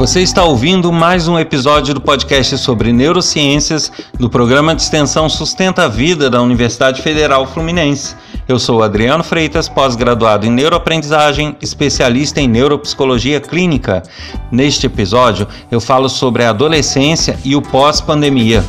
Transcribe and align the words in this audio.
Você 0.00 0.22
está 0.22 0.42
ouvindo 0.44 0.90
mais 0.90 1.28
um 1.28 1.38
episódio 1.38 1.92
do 1.92 2.00
podcast 2.00 2.56
sobre 2.56 2.90
neurociências 2.90 3.92
do 4.18 4.30
programa 4.30 4.74
de 4.74 4.80
extensão 4.80 5.28
Sustenta 5.28 5.84
a 5.84 5.88
Vida 5.88 6.30
da 6.30 6.40
Universidade 6.40 7.02
Federal 7.02 7.46
Fluminense. 7.46 8.16
Eu 8.48 8.58
sou 8.58 8.82
Adriano 8.82 9.22
Freitas, 9.22 9.68
pós-graduado 9.68 10.46
em 10.46 10.50
neuroaprendizagem, 10.50 11.54
especialista 11.60 12.40
em 12.40 12.48
neuropsicologia 12.48 13.42
clínica. 13.42 14.02
Neste 14.50 14.86
episódio, 14.86 15.46
eu 15.70 15.82
falo 15.82 16.08
sobre 16.08 16.44
a 16.44 16.48
adolescência 16.48 17.38
e 17.44 17.54
o 17.54 17.60
pós-pandemia. 17.60 18.64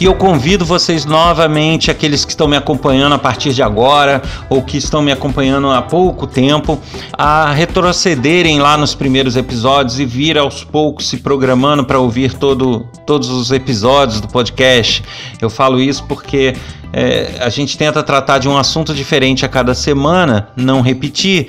E 0.00 0.06
eu 0.06 0.14
convido 0.14 0.64
vocês 0.64 1.04
novamente, 1.04 1.90
aqueles 1.90 2.24
que 2.24 2.30
estão 2.30 2.48
me 2.48 2.56
acompanhando 2.56 3.14
a 3.14 3.18
partir 3.18 3.52
de 3.52 3.62
agora 3.62 4.22
ou 4.48 4.62
que 4.62 4.78
estão 4.78 5.02
me 5.02 5.12
acompanhando 5.12 5.68
há 5.68 5.82
pouco 5.82 6.26
tempo, 6.26 6.80
a 7.12 7.52
retrocederem 7.52 8.60
lá 8.60 8.78
nos 8.78 8.94
primeiros 8.94 9.36
episódios 9.36 10.00
e 10.00 10.06
vir 10.06 10.38
aos 10.38 10.64
poucos 10.64 11.06
se 11.06 11.18
programando 11.18 11.84
para 11.84 11.98
ouvir 11.98 12.32
todo, 12.32 12.88
todos 13.06 13.28
os 13.28 13.52
episódios 13.52 14.22
do 14.22 14.28
podcast. 14.28 15.02
Eu 15.38 15.50
falo 15.50 15.78
isso 15.78 16.02
porque 16.04 16.56
é, 16.94 17.34
a 17.38 17.50
gente 17.50 17.76
tenta 17.76 18.02
tratar 18.02 18.38
de 18.38 18.48
um 18.48 18.56
assunto 18.56 18.94
diferente 18.94 19.44
a 19.44 19.50
cada 19.50 19.74
semana, 19.74 20.48
não 20.56 20.80
repetir. 20.80 21.48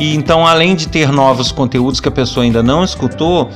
E 0.00 0.12
então, 0.16 0.44
além 0.44 0.74
de 0.74 0.88
ter 0.88 1.12
novos 1.12 1.52
conteúdos 1.52 2.00
que 2.00 2.08
a 2.08 2.12
pessoa 2.12 2.42
ainda 2.42 2.64
não 2.64 2.82
escutou, 2.82 3.48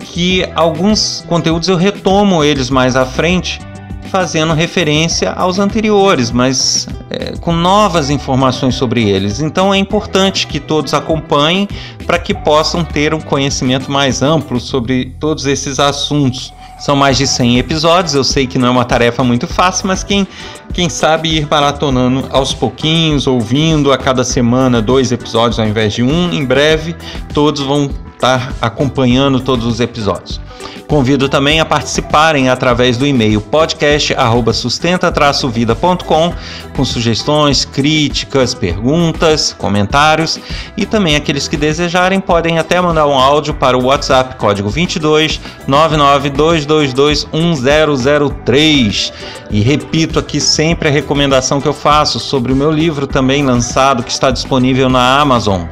que 0.00 0.44
alguns 0.56 1.24
conteúdos 1.28 1.68
eu 1.68 1.76
retomo 1.76 2.42
eles 2.42 2.68
mais 2.68 2.96
à 2.96 3.06
frente 3.06 3.60
fazendo 4.06 4.54
referência 4.54 5.30
aos 5.32 5.58
anteriores, 5.58 6.30
mas 6.30 6.88
é, 7.10 7.34
com 7.40 7.52
novas 7.52 8.10
informações 8.10 8.74
sobre 8.74 9.08
eles. 9.08 9.40
Então 9.40 9.72
é 9.72 9.78
importante 9.78 10.46
que 10.46 10.58
todos 10.58 10.94
acompanhem 10.94 11.68
para 12.06 12.18
que 12.18 12.32
possam 12.32 12.84
ter 12.84 13.12
um 13.12 13.20
conhecimento 13.20 13.90
mais 13.90 14.22
amplo 14.22 14.58
sobre 14.58 15.14
todos 15.20 15.46
esses 15.46 15.78
assuntos. 15.78 16.52
São 16.78 16.94
mais 16.94 17.16
de 17.16 17.26
100 17.26 17.58
episódios, 17.58 18.14
eu 18.14 18.22
sei 18.22 18.46
que 18.46 18.58
não 18.58 18.68
é 18.68 18.70
uma 18.70 18.84
tarefa 18.84 19.24
muito 19.24 19.46
fácil, 19.46 19.88
mas 19.88 20.04
quem, 20.04 20.28
quem 20.74 20.90
sabe 20.90 21.30
ir 21.36 21.48
maratonando 21.50 22.26
aos 22.30 22.52
pouquinhos, 22.52 23.26
ouvindo 23.26 23.92
a 23.92 23.96
cada 23.96 24.22
semana 24.22 24.82
dois 24.82 25.10
episódios 25.10 25.58
ao 25.58 25.66
invés 25.66 25.94
de 25.94 26.02
um, 26.02 26.30
em 26.32 26.44
breve 26.44 26.94
todos 27.32 27.62
vão 27.62 27.90
estar 28.12 28.52
acompanhando 28.60 29.40
todos 29.40 29.64
os 29.64 29.80
episódios. 29.80 30.40
Convido 30.86 31.28
também 31.28 31.58
a 31.58 31.64
participarem 31.64 32.48
através 32.48 32.96
do 32.96 33.04
e-mail 33.04 33.40
podcast@sustenta-vida.com 33.40 36.32
com 36.76 36.84
sugestões, 36.84 37.64
críticas, 37.64 38.54
perguntas, 38.54 39.52
comentários 39.58 40.38
e 40.76 40.86
também 40.86 41.16
aqueles 41.16 41.48
que 41.48 41.56
desejarem 41.56 42.20
podem 42.20 42.60
até 42.60 42.80
mandar 42.80 43.08
um 43.08 43.18
áudio 43.18 43.54
para 43.54 43.76
o 43.76 43.86
WhatsApp 43.86 44.36
código 44.36 44.68
22 44.68 45.40
99222 45.66 47.26
1003. 47.32 49.12
E 49.50 49.62
repito 49.62 50.20
aqui 50.20 50.40
sempre 50.40 50.88
a 50.88 50.92
recomendação 50.92 51.60
que 51.60 51.66
eu 51.66 51.72
faço 51.72 52.20
sobre 52.20 52.52
o 52.52 52.56
meu 52.56 52.70
livro 52.70 53.08
também 53.08 53.44
lançado 53.44 54.04
que 54.04 54.12
está 54.12 54.30
disponível 54.30 54.88
na 54.88 55.20
Amazon, 55.20 55.62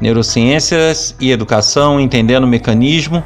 Neurociências 0.00 1.14
e 1.20 1.30
Educação 1.30 2.00
entendendo 2.00 2.44
o 2.44 2.48
mecanismo 2.48 3.22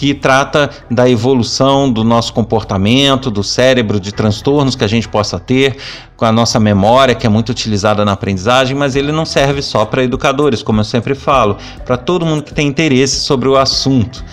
que 0.00 0.14
trata 0.14 0.70
da 0.90 1.10
evolução 1.10 1.92
do 1.92 2.02
nosso 2.02 2.32
comportamento, 2.32 3.30
do 3.30 3.44
cérebro, 3.44 4.00
de 4.00 4.14
transtornos 4.14 4.74
que 4.74 4.82
a 4.82 4.86
gente 4.86 5.06
possa 5.06 5.38
ter, 5.38 5.76
com 6.16 6.24
a 6.24 6.32
nossa 6.32 6.58
memória, 6.58 7.14
que 7.14 7.26
é 7.26 7.28
muito 7.28 7.50
utilizada 7.50 8.02
na 8.02 8.12
aprendizagem, 8.12 8.74
mas 8.74 8.96
ele 8.96 9.12
não 9.12 9.26
serve 9.26 9.60
só 9.60 9.84
para 9.84 10.02
educadores, 10.02 10.62
como 10.62 10.80
eu 10.80 10.84
sempre 10.84 11.14
falo, 11.14 11.58
para 11.84 11.98
todo 11.98 12.24
mundo 12.24 12.44
que 12.44 12.54
tem 12.54 12.66
interesse 12.66 13.20
sobre 13.20 13.46
o 13.46 13.58
assunto. 13.58 14.24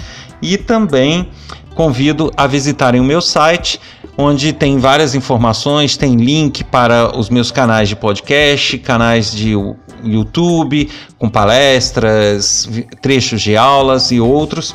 E 0.42 0.58
também 0.58 1.28
convido 1.76 2.32
a 2.38 2.48
visitarem 2.48 3.02
o 3.02 3.04
meu 3.04 3.20
site, 3.20 3.78
onde 4.18 4.54
tem 4.54 4.78
várias 4.78 5.16
informações, 5.16 5.98
tem 5.98 6.16
link 6.16 6.64
para 6.64 7.14
os 7.14 7.30
meus 7.30 7.52
canais 7.52 7.90
de 7.90 7.96
podcast, 7.98 8.78
canais 8.78 9.34
de 9.34 9.52
YouTube, 10.02 10.90
com 11.20 11.28
palestras, 11.28 12.70
trechos 13.02 13.42
de 13.42 13.58
aulas 13.58 14.12
e 14.12 14.22
outros 14.22 14.74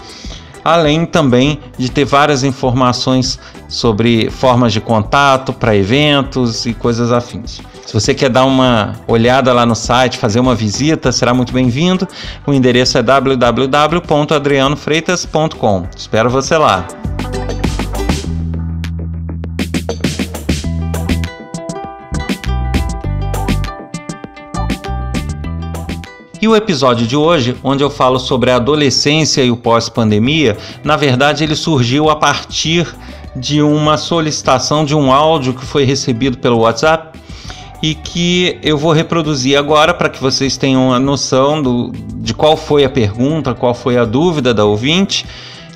além 0.65 1.07
também 1.07 1.59
de 1.79 1.89
ter 1.91 2.05
várias 2.05 2.45
informações 2.45 3.39
sobre 3.69 4.31
formas 4.31 4.73
de 4.73 4.81
contato 4.81 5.53
para 5.53 5.77
eventos 5.77 6.67
e 6.67 6.75
coisas 6.75 7.13
afins. 7.13 7.61
Se 7.87 7.93
você 7.93 8.15
quer 8.15 8.31
dar 8.31 8.45
uma 8.45 8.95
olhada 9.07 9.53
lá 9.53 9.65
no 9.67 9.75
site, 9.75 10.19
fazer 10.19 10.41
uma 10.41 10.55
visita, 10.55 11.13
será 11.13 11.35
muito 11.35 11.53
bem-vindo. 11.53 12.09
O 12.47 12.55
endereço 12.55 12.97
é 12.97 13.03
www.adrianofreitas.com. 13.03 15.87
Espero 15.97 16.31
você 16.31 16.57
lá. 16.57 16.87
E 26.43 26.49
o 26.49 26.57
episódio 26.57 27.07
de 27.07 27.15
hoje, 27.17 27.57
onde 27.63 27.85
eu 27.85 27.89
falo 27.89 28.19
sobre 28.19 28.51
a 28.51 28.57
adolescência 28.57 29.45
e 29.45 29.51
o 29.53 29.57
pós-pandemia, 29.57 30.59
na 30.83 30.97
verdade 30.97 31.45
ele 31.45 31.55
surgiu 31.55 32.11
a 32.11 32.17
partir 32.17 32.93
de 33.37 33.63
uma 33.63 33.97
solicitação 33.97 34.85
de 34.85 34.93
um 34.93 35.13
áudio 35.13 35.55
que 35.55 35.65
foi 35.65 35.85
recebido 35.85 36.39
pelo 36.39 36.59
WhatsApp 36.59 37.17
e 37.81 37.95
que 37.95 38.59
eu 38.61 38.77
vou 38.77 38.91
reproduzir 38.91 39.57
agora 39.57 39.95
para 39.95 40.09
que 40.09 40.21
vocês 40.21 40.57
tenham 40.57 40.93
a 40.93 40.99
noção 40.99 41.63
do, 41.63 41.93
de 42.17 42.35
qual 42.35 42.57
foi 42.57 42.85
a 42.85 42.91
pergunta, 42.91 43.55
qual 43.55 43.73
foi 43.73 43.97
a 43.97 44.05
dúvida 44.05 44.53
da 44.53 44.65
ouvinte. 44.65 45.25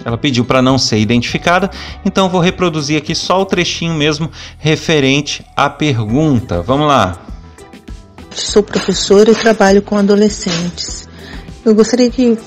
Ela 0.05 0.19
pediu 0.19 0.45
para 0.45 0.61
não 0.61 0.79
ser 0.79 0.99
identificada, 0.99 1.71
então 2.05 2.29
vou 2.29 2.41
reproduzir 2.41 2.99
aqui 2.99 3.15
só 3.15 3.41
o 3.41 3.47
trechinho 3.47 3.95
mesmo 3.95 4.29
referente 4.59 5.47
à 5.57 5.71
pergunta. 5.71 6.61
Vamos 6.61 6.89
lá 6.89 7.21
sou 8.43 8.63
professora 8.63 9.31
e 9.31 9.35
trabalho 9.35 9.83
com 9.83 9.97
adolescentes. 9.97 11.09
Eu 11.65 11.75
gostaria 11.75 12.11
que, 12.11 12.39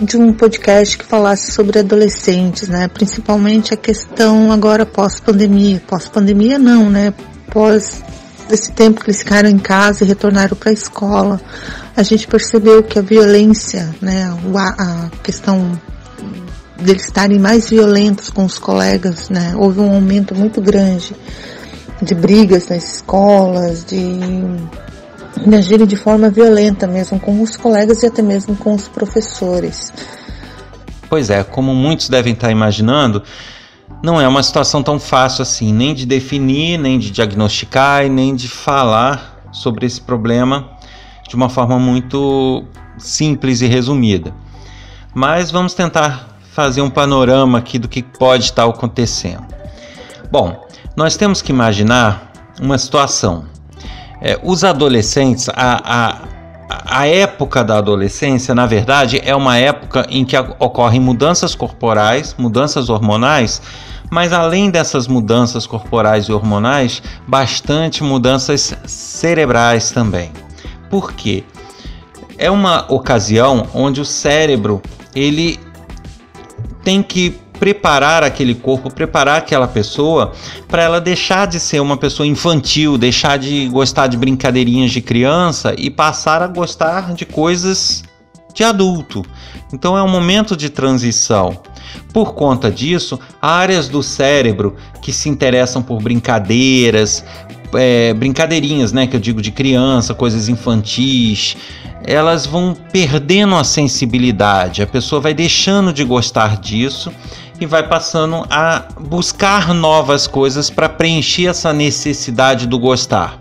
de 0.00 0.16
um 0.16 0.32
podcast 0.32 0.98
que 0.98 1.04
falasse 1.04 1.52
sobre 1.52 1.78
adolescentes, 1.78 2.68
né? 2.68 2.88
Principalmente 2.88 3.72
a 3.72 3.76
questão 3.76 4.50
agora 4.50 4.84
pós-pandemia. 4.84 5.82
Pós-pandemia 5.86 6.58
não, 6.58 6.90
né? 6.90 7.12
Pós 7.50 8.02
esse 8.50 8.72
tempo 8.72 9.00
que 9.00 9.10
eles 9.10 9.18
ficaram 9.18 9.48
em 9.48 9.58
casa 9.58 10.04
e 10.04 10.06
retornaram 10.06 10.56
para 10.56 10.70
a 10.70 10.72
escola, 10.72 11.40
a 11.96 12.02
gente 12.02 12.26
percebeu 12.26 12.82
que 12.82 12.98
a 12.98 13.02
violência, 13.02 13.94
né? 14.00 14.32
A 14.78 15.10
questão 15.22 15.80
deles 16.80 17.04
estarem 17.04 17.38
mais 17.38 17.70
violentos 17.70 18.30
com 18.30 18.44
os 18.44 18.58
colegas, 18.58 19.28
né? 19.28 19.54
Houve 19.56 19.80
um 19.80 19.94
aumento 19.94 20.34
muito 20.34 20.60
grande 20.60 21.14
de 22.02 22.14
brigas 22.14 22.68
nas 22.68 22.96
escolas, 22.96 23.84
de 23.84 24.18
agirem 25.56 25.86
de 25.86 25.96
forma 25.96 26.30
violenta 26.30 26.86
mesmo 26.86 27.20
com 27.20 27.42
os 27.42 27.56
colegas 27.56 28.02
e 28.02 28.06
até 28.06 28.22
mesmo 28.22 28.56
com 28.56 28.74
os 28.74 28.88
professores. 28.88 29.92
Pois 31.08 31.30
é, 31.30 31.44
como 31.44 31.74
muitos 31.74 32.08
devem 32.08 32.32
estar 32.32 32.50
imaginando, 32.50 33.22
não 34.02 34.20
é 34.20 34.26
uma 34.26 34.42
situação 34.42 34.82
tão 34.82 34.98
fácil 34.98 35.42
assim, 35.42 35.72
nem 35.72 35.94
de 35.94 36.04
definir, 36.04 36.78
nem 36.78 36.98
de 36.98 37.10
diagnosticar 37.10 38.04
e 38.04 38.08
nem 38.08 38.34
de 38.34 38.48
falar 38.48 39.48
sobre 39.52 39.86
esse 39.86 40.00
problema 40.00 40.70
de 41.28 41.34
uma 41.34 41.48
forma 41.48 41.78
muito 41.78 42.64
simples 42.98 43.60
e 43.60 43.66
resumida. 43.66 44.34
Mas 45.14 45.50
vamos 45.50 45.74
tentar 45.74 46.38
fazer 46.52 46.82
um 46.82 46.90
panorama 46.90 47.58
aqui 47.58 47.78
do 47.78 47.88
que 47.88 48.02
pode 48.02 48.44
estar 48.44 48.64
acontecendo. 48.64 49.44
Bom, 50.30 50.66
nós 50.96 51.16
temos 51.16 51.42
que 51.42 51.52
imaginar 51.52 52.32
uma 52.60 52.78
situação 52.78 53.44
é, 54.20 54.38
os 54.42 54.64
adolescentes, 54.64 55.48
a, 55.50 55.80
a, 55.84 57.00
a 57.00 57.06
época 57.06 57.62
da 57.62 57.78
adolescência, 57.78 58.54
na 58.54 58.66
verdade, 58.66 59.20
é 59.24 59.34
uma 59.34 59.56
época 59.56 60.06
em 60.10 60.24
que 60.24 60.36
ocorrem 60.36 61.00
mudanças 61.00 61.54
corporais, 61.54 62.34
mudanças 62.38 62.88
hormonais, 62.88 63.60
mas 64.10 64.32
além 64.32 64.70
dessas 64.70 65.06
mudanças 65.06 65.66
corporais 65.66 66.26
e 66.26 66.32
hormonais, 66.32 67.02
bastante 67.26 68.02
mudanças 68.02 68.76
cerebrais 68.86 69.90
também. 69.90 70.30
Por 70.88 71.12
quê? 71.12 71.44
É 72.38 72.50
uma 72.50 72.84
ocasião 72.88 73.66
onde 73.74 74.00
o 74.00 74.04
cérebro 74.04 74.80
ele 75.14 75.58
tem 76.84 77.02
que 77.02 77.36
preparar 77.58 78.22
aquele 78.22 78.54
corpo, 78.54 78.92
preparar 78.92 79.38
aquela 79.38 79.68
pessoa 79.68 80.32
para 80.68 80.82
ela 80.82 81.00
deixar 81.00 81.46
de 81.46 81.58
ser 81.58 81.80
uma 81.80 81.96
pessoa 81.96 82.26
infantil, 82.26 82.96
deixar 82.96 83.38
de 83.38 83.68
gostar 83.68 84.06
de 84.06 84.16
brincadeirinhas 84.16 84.90
de 84.90 85.00
criança 85.00 85.74
e 85.76 85.90
passar 85.90 86.42
a 86.42 86.46
gostar 86.46 87.14
de 87.14 87.24
coisas 87.24 88.04
de 88.54 88.64
adulto. 88.64 89.24
Então 89.72 89.96
é 89.96 90.02
um 90.02 90.08
momento 90.08 90.56
de 90.56 90.70
transição. 90.70 91.58
Por 92.12 92.34
conta 92.34 92.70
disso, 92.70 93.18
áreas 93.40 93.88
do 93.88 94.02
cérebro 94.02 94.76
que 95.02 95.12
se 95.12 95.28
interessam 95.28 95.82
por 95.82 96.02
brincadeiras, 96.02 97.24
é, 97.74 98.14
brincadeirinhas, 98.14 98.92
né, 98.92 99.06
que 99.06 99.16
eu 99.16 99.20
digo 99.20 99.42
de 99.42 99.50
criança, 99.50 100.14
coisas 100.14 100.48
infantis, 100.48 101.56
elas 102.04 102.46
vão 102.46 102.76
perdendo 102.92 103.54
a 103.54 103.64
sensibilidade. 103.64 104.82
A 104.82 104.86
pessoa 104.86 105.20
vai 105.20 105.34
deixando 105.34 105.92
de 105.92 106.04
gostar 106.04 106.56
disso 106.58 107.12
e 107.60 107.66
vai 107.66 107.86
passando 107.86 108.46
a 108.50 108.84
buscar 109.00 109.72
novas 109.74 110.26
coisas 110.26 110.70
para 110.70 110.88
preencher 110.88 111.46
essa 111.46 111.72
necessidade 111.72 112.66
do 112.66 112.78
gostar. 112.78 113.40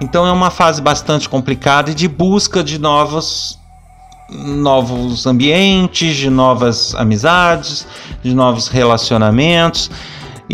Então 0.00 0.26
é 0.26 0.32
uma 0.32 0.50
fase 0.50 0.80
bastante 0.80 1.28
complicada 1.28 1.90
e 1.90 1.94
de 1.94 2.08
busca 2.08 2.62
de 2.62 2.78
novos 2.78 3.60
novos 4.32 5.26
ambientes, 5.26 6.16
de 6.16 6.30
novas 6.30 6.94
amizades, 6.94 7.86
de 8.22 8.34
novos 8.34 8.68
relacionamentos. 8.68 9.90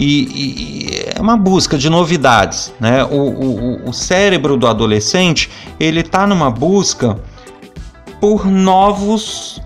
E, 0.00 0.28
e, 0.32 1.12
é 1.16 1.20
uma 1.20 1.36
busca 1.36 1.76
de 1.76 1.90
novidades, 1.90 2.72
né? 2.78 3.02
O, 3.02 3.16
o, 3.16 3.88
o 3.88 3.92
cérebro 3.92 4.56
do 4.56 4.68
adolescente 4.68 5.50
ele 5.80 6.02
está 6.02 6.24
numa 6.24 6.52
busca 6.52 7.18
por 8.20 8.46
novos, 8.46 9.60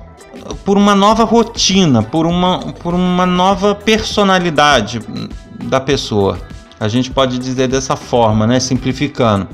por 0.65 0.79
uma 0.79 0.95
nova 0.95 1.25
rotina, 1.25 2.03
por 2.03 2.25
uma, 2.25 2.61
por 2.83 2.95
uma 2.95 3.27
nova 3.27 3.75
personalidade 3.75 5.01
da 5.65 5.79
pessoa. 5.79 6.39
A 6.81 6.89
gente 6.89 7.11
pode 7.11 7.39
dizer 7.39 7.69
dessa 7.69 7.95
forma, 7.95 8.47
né? 8.47 8.59
Simplificando 8.59 9.49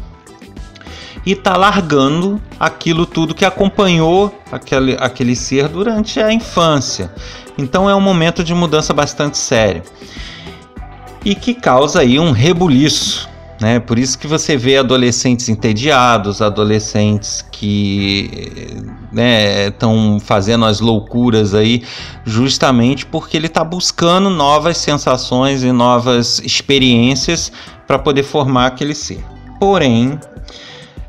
e 1.26 1.32
está 1.32 1.56
largando 1.56 2.40
aquilo 2.58 3.04
tudo 3.04 3.34
que 3.34 3.44
acompanhou 3.44 4.32
aquele, 4.52 4.96
aquele 5.00 5.34
ser 5.34 5.66
durante 5.66 6.20
a 6.20 6.32
infância. 6.32 7.12
Então 7.58 7.90
é 7.90 7.96
um 7.96 8.00
momento 8.00 8.44
de 8.44 8.54
mudança 8.54 8.94
bastante 8.94 9.36
sério 9.36 9.82
e 11.28 11.34
que 11.34 11.52
causa 11.52 12.00
aí 12.00 12.18
um 12.18 12.30
rebuliço. 12.30 13.28
Né? 13.60 13.78
Por 13.78 13.98
isso 13.98 14.18
que 14.18 14.26
você 14.26 14.56
vê 14.56 14.78
adolescentes 14.78 15.50
entediados, 15.50 16.40
adolescentes 16.40 17.44
que 17.52 18.30
estão 19.66 20.14
né, 20.14 20.20
fazendo 20.20 20.64
as 20.64 20.80
loucuras 20.80 21.52
aí, 21.52 21.82
justamente 22.24 23.04
porque 23.04 23.36
ele 23.36 23.46
está 23.46 23.62
buscando 23.62 24.30
novas 24.30 24.78
sensações 24.78 25.62
e 25.62 25.70
novas 25.70 26.38
experiências 26.38 27.52
para 27.86 27.98
poder 27.98 28.22
formar 28.22 28.68
aquele 28.68 28.94
ser. 28.94 29.22
Porém, 29.60 30.18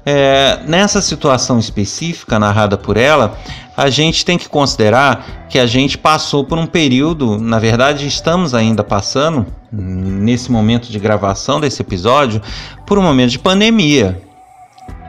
é, 0.05 0.59
nessa 0.67 1.01
situação 1.01 1.59
específica 1.59 2.37
narrada 2.37 2.77
por 2.77 2.97
ela, 2.97 3.37
a 3.79 3.89
gente 3.89 4.25
tem 4.25 4.37
que 4.37 4.49
considerar 4.49 5.47
que 5.47 5.57
a 5.57 5.65
gente 5.65 5.97
passou 5.97 6.43
por 6.43 6.57
um 6.57 6.65
período, 6.65 7.37
na 7.39 7.59
verdade, 7.59 8.05
estamos 8.05 8.53
ainda 8.53 8.83
passando, 8.83 9.45
nesse 9.71 10.51
momento 10.51 10.91
de 10.91 10.99
gravação 10.99 11.61
desse 11.61 11.81
episódio, 11.81 12.41
por 12.85 12.99
um 12.99 13.01
momento 13.01 13.29
de 13.29 13.39
pandemia. 13.39 14.21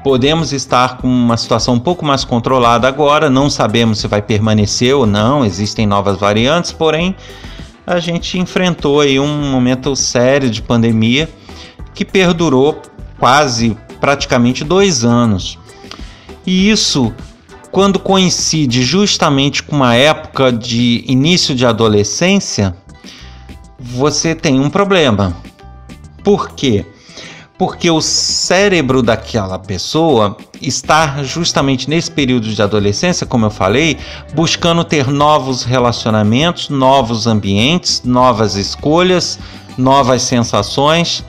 Podemos 0.04 0.52
estar 0.52 0.98
com 0.98 1.08
uma 1.08 1.36
situação 1.36 1.74
um 1.74 1.80
pouco 1.80 2.04
mais 2.04 2.24
controlada 2.24 2.86
agora, 2.86 3.28
não 3.28 3.50
sabemos 3.50 3.98
se 3.98 4.06
vai 4.06 4.22
permanecer 4.22 4.94
ou 4.94 5.04
não, 5.04 5.44
existem 5.44 5.84
novas 5.84 6.16
variantes, 6.16 6.70
porém 6.70 7.16
a 7.84 7.98
gente 7.98 8.38
enfrentou 8.38 9.00
aí 9.00 9.18
um 9.18 9.50
momento 9.50 9.96
sério 9.96 10.48
de 10.48 10.62
pandemia 10.62 11.28
que 11.92 12.04
perdurou 12.04 12.80
quase 13.18 13.76
praticamente 14.00 14.62
dois 14.62 15.02
anos. 15.02 15.58
E 16.46 16.70
isso, 16.70 17.12
quando 17.70 17.98
coincide 17.98 18.82
justamente 18.82 19.62
com 19.62 19.76
uma 19.76 19.94
época 19.94 20.52
de 20.52 21.04
início 21.06 21.54
de 21.54 21.64
adolescência, 21.64 22.74
você 23.78 24.34
tem 24.34 24.60
um 24.60 24.68
problema. 24.68 25.36
Por 26.22 26.50
quê? 26.50 26.84
Porque 27.58 27.90
o 27.90 28.00
cérebro 28.00 29.02
daquela 29.02 29.58
pessoa 29.58 30.36
está 30.60 31.22
justamente 31.22 31.88
nesse 31.88 32.10
período 32.10 32.48
de 32.48 32.62
adolescência, 32.62 33.26
como 33.26 33.46
eu 33.46 33.50
falei, 33.50 33.98
buscando 34.34 34.82
ter 34.82 35.08
novos 35.08 35.62
relacionamentos, 35.62 36.68
novos 36.68 37.26
ambientes, 37.26 38.02
novas 38.04 38.56
escolhas, 38.56 39.38
novas 39.76 40.22
sensações 40.22 41.24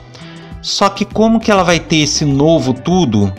só 0.62 0.88
que 0.88 1.04
como 1.04 1.40
que 1.40 1.50
ela 1.50 1.64
vai 1.64 1.80
ter 1.80 1.96
esse 1.96 2.24
novo 2.24 2.72
tudo 2.72 3.32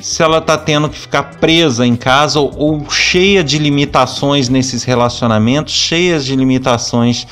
se 0.00 0.22
ela 0.22 0.38
está 0.38 0.56
tendo 0.56 0.88
que 0.88 0.98
ficar 0.98 1.24
presa 1.38 1.86
em 1.86 1.96
casa 1.96 2.38
ou, 2.38 2.52
ou 2.56 2.90
cheia 2.90 3.42
de 3.42 3.58
limitações 3.58 4.48
nesses 4.48 4.84
relacionamentos, 4.84 5.74
cheias 5.74 6.24
de 6.24 6.36
limitações 6.36 7.26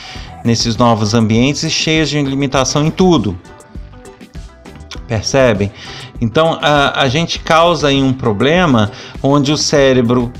nesses 0.45 0.77
novos 0.77 1.15
ambientes 1.15 1.63
e 1.63 1.71
cheias 1.71 2.09
de 2.09 2.21
limitação 2.23 2.85
em 2.85 2.91
tudo? 2.91 3.39
Percebem? 5.07 5.73
Então 6.21 6.59
a, 6.61 7.03
a 7.03 7.09
gente 7.09 7.39
causa 7.39 7.89
aí 7.89 8.03
um 8.03 8.13
problema 8.13 8.91
onde 9.23 9.53
o 9.53 9.57
cérebro 9.57 10.33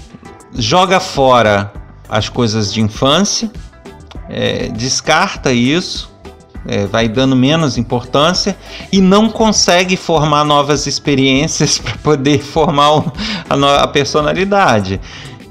joga 0.55 0.99
fora 0.99 1.73
as 2.09 2.29
coisas 2.29 2.73
de 2.73 2.81
infância, 2.81 3.51
é, 4.29 4.69
descarta 4.69 5.53
isso 5.53 6.16
é, 6.69 6.87
vai 6.87 7.09
dando 7.09 7.37
menos 7.37 7.79
importância 7.79 8.57
e 8.93 9.01
não 9.01 9.29
consegue 9.29 9.97
formar 9.97 10.45
novas 10.45 10.87
experiências 10.87 11.79
para 11.83 11.97
poder 11.99 12.39
formar 12.41 13.05
a, 13.49 13.83
a, 13.83 13.87
personalidade. 13.87 15.01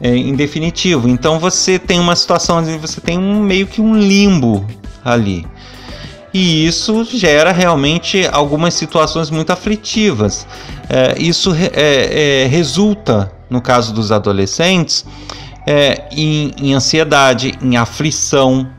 É, 0.01 0.13
em 0.13 0.35
definitivo, 0.35 1.07
então 1.07 1.39
você 1.39 1.79
tem 1.79 2.01
uma 2.01 2.17
situação 2.17 2.61
você 2.79 2.99
tem 2.99 3.17
um 3.17 3.39
meio 3.39 3.65
que 3.65 3.79
um 3.79 3.97
limbo 3.97 4.67
ali. 5.03 5.47
E 6.33 6.67
isso 6.67 7.05
gera 7.05 7.53
realmente 7.53 8.27
algumas 8.29 8.73
situações 8.73 9.29
muito 9.29 9.53
aflitivas. 9.53 10.45
É, 10.89 11.15
isso 11.17 11.55
é, 11.55 12.43
é, 12.43 12.47
resulta, 12.47 13.31
no 13.49 13.61
caso 13.61 13.93
dos 13.93 14.11
adolescentes, 14.11 15.05
é, 15.65 16.09
em, 16.11 16.53
em 16.57 16.73
ansiedade, 16.73 17.57
em 17.61 17.77
aflição, 17.77 18.69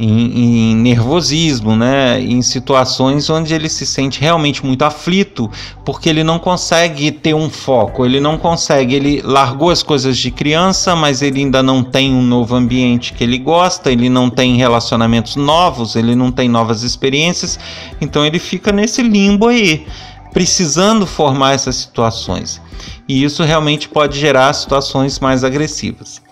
em, 0.00 0.72
em, 0.72 0.76
nervosismo, 0.76 1.76
né? 1.76 2.18
em 2.18 2.40
situações 2.40 3.28
onde 3.28 3.52
ele 3.52 3.68
se 3.68 3.84
sente 3.84 4.18
realmente 4.18 4.64
muito 4.64 4.82
aflito, 4.82 5.50
porque 5.84 6.08
ele 6.08 6.24
não 6.24 6.38
consegue 6.38 7.12
ter 7.12 7.34
um 7.34 7.50
foco, 7.50 8.06
ele 8.06 8.18
não 8.18 8.38
consegue, 8.38 8.94
ele 8.94 9.20
largou 9.22 9.68
as 9.70 9.82
coisas 9.82 10.16
de 10.16 10.30
criança, 10.30 10.96
mas 10.96 11.20
ele 11.20 11.40
ainda 11.40 11.62
não 11.62 11.84
tem 11.84 12.14
um 12.14 12.22
novo 12.22 12.56
ambiente 12.56 13.12
que 13.12 13.22
ele 13.22 13.36
gosta, 13.36 13.92
ele 13.92 14.08
não 14.08 14.30
tem 14.30 14.56
relacionamentos 14.56 15.36
novos, 15.36 15.94
ele 15.94 16.16
não 16.16 16.32
tem 16.32 16.48
novas 16.48 16.82
experiências, 16.82 17.60
então 18.00 18.24
ele 18.24 18.38
fica 18.38 18.72
nesse 18.72 19.02
limbo 19.02 19.48
aí, 19.48 19.86
precisando 20.32 21.06
formar 21.06 21.52
essas 21.52 21.76
situações. 21.76 22.58
E 23.06 23.22
isso 23.22 23.42
realmente 23.42 23.86
pode 23.86 24.18
gerar 24.18 24.50
situações 24.54 25.20
mais 25.20 25.44
agressivas. 25.44 26.22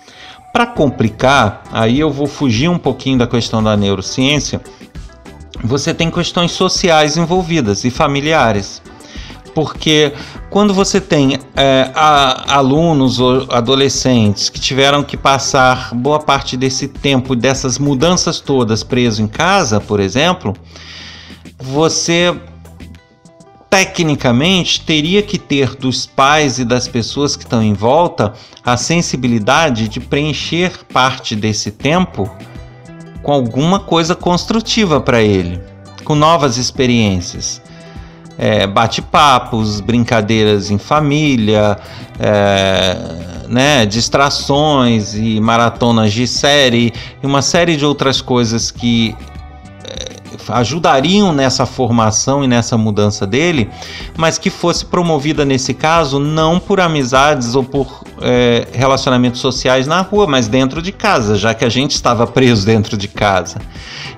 Para 0.53 0.67
complicar, 0.67 1.63
aí 1.73 2.01
eu 2.01 2.11
vou 2.11 2.27
fugir 2.27 2.69
um 2.69 2.79
pouquinho 2.79 3.19
da 3.19 3.27
questão 3.27 3.63
da 3.63 3.77
neurociência. 3.77 4.61
Você 5.63 5.93
tem 5.93 6.11
questões 6.11 6.53
sociais 6.53 7.17
envolvidas 7.17 7.85
e 7.85 7.91
familiares. 7.91 8.83
Porque 9.55 10.13
quando 10.51 10.73
você 10.73 11.01
tem 11.01 11.39
é, 11.57 11.91
a, 11.95 12.57
alunos 12.57 13.19
ou 13.19 13.47
adolescentes 13.51 14.49
que 14.49 14.61
tiveram 14.61 15.03
que 15.03 15.17
passar 15.17 15.93
boa 15.95 16.21
parte 16.21 16.57
desse 16.57 16.89
tempo, 16.89 17.35
dessas 17.35 17.79
mudanças 17.79 18.41
todas 18.41 18.83
preso 18.83 19.21
em 19.21 19.27
casa, 19.27 19.81
por 19.81 20.01
exemplo, 20.01 20.55
você 21.59 22.35
tecnicamente 23.71 24.81
teria 24.81 25.23
que 25.23 25.39
ter 25.39 25.75
dos 25.75 26.07
pais 26.07 26.59
e 26.59 26.65
das 26.65 26.89
pessoas 26.89 27.37
que 27.37 27.45
estão 27.45 27.63
em 27.63 27.75
volta 27.75 28.33
a 28.65 28.77
sensibilidade 28.77 29.89
de 29.89 30.01
preencher 30.01 30.85
parte 30.93 31.37
desse 31.37 31.71
tempo 31.71 32.31
com 33.23 33.33
alguma 33.33 33.79
coisa 33.79 34.15
construtiva 34.15 35.01
para 35.01 35.21
ele, 35.21 35.61
com 36.05 36.15
novas 36.15 36.57
experiências. 36.57 37.61
É, 38.39 38.67
bate-papos, 38.67 39.81
brincadeiras 39.81 40.71
em 40.71 40.79
família, 40.79 41.77
é, 42.21 42.97
né, 43.49 43.85
distrações 43.85 45.15
e 45.15 45.41
maratonas 45.41 46.13
de 46.13 46.27
série 46.27 46.93
e 47.23 47.27
uma 47.27 47.43
série 47.43 47.77
de 47.77 47.85
outras 47.85 48.21
coisas 48.21 48.71
que 48.71 49.15
ajudariam 50.51 51.33
nessa 51.33 51.67
formação 51.67 52.45
e 52.45 52.47
nessa 52.47 52.77
mudança 52.77 53.27
dele, 53.27 53.69
mas 54.17 54.39
que 54.39 54.51
fosse 54.51 54.85
promovida 54.85 55.45
nesse 55.45 55.75
caso 55.75 56.19
não 56.19 56.59
por 56.59 56.81
amizades 56.81 57.55
ou 57.55 57.65
por 57.65 58.05
é, 58.21 58.67
relacionamentos 58.73 59.41
sociais 59.41 59.87
na 59.87 60.01
rua, 60.01 60.27
mas 60.27 60.49
dentro 60.49 60.83
de 60.83 60.93
casa, 60.93 61.37
já 61.37 61.55
que 61.55 61.65
a 61.65 61.69
gente 61.69 61.93
estava 61.93 62.27
preso 62.27 62.67
dentro 62.67 62.97
de 62.97 63.09
casa. 63.09 63.59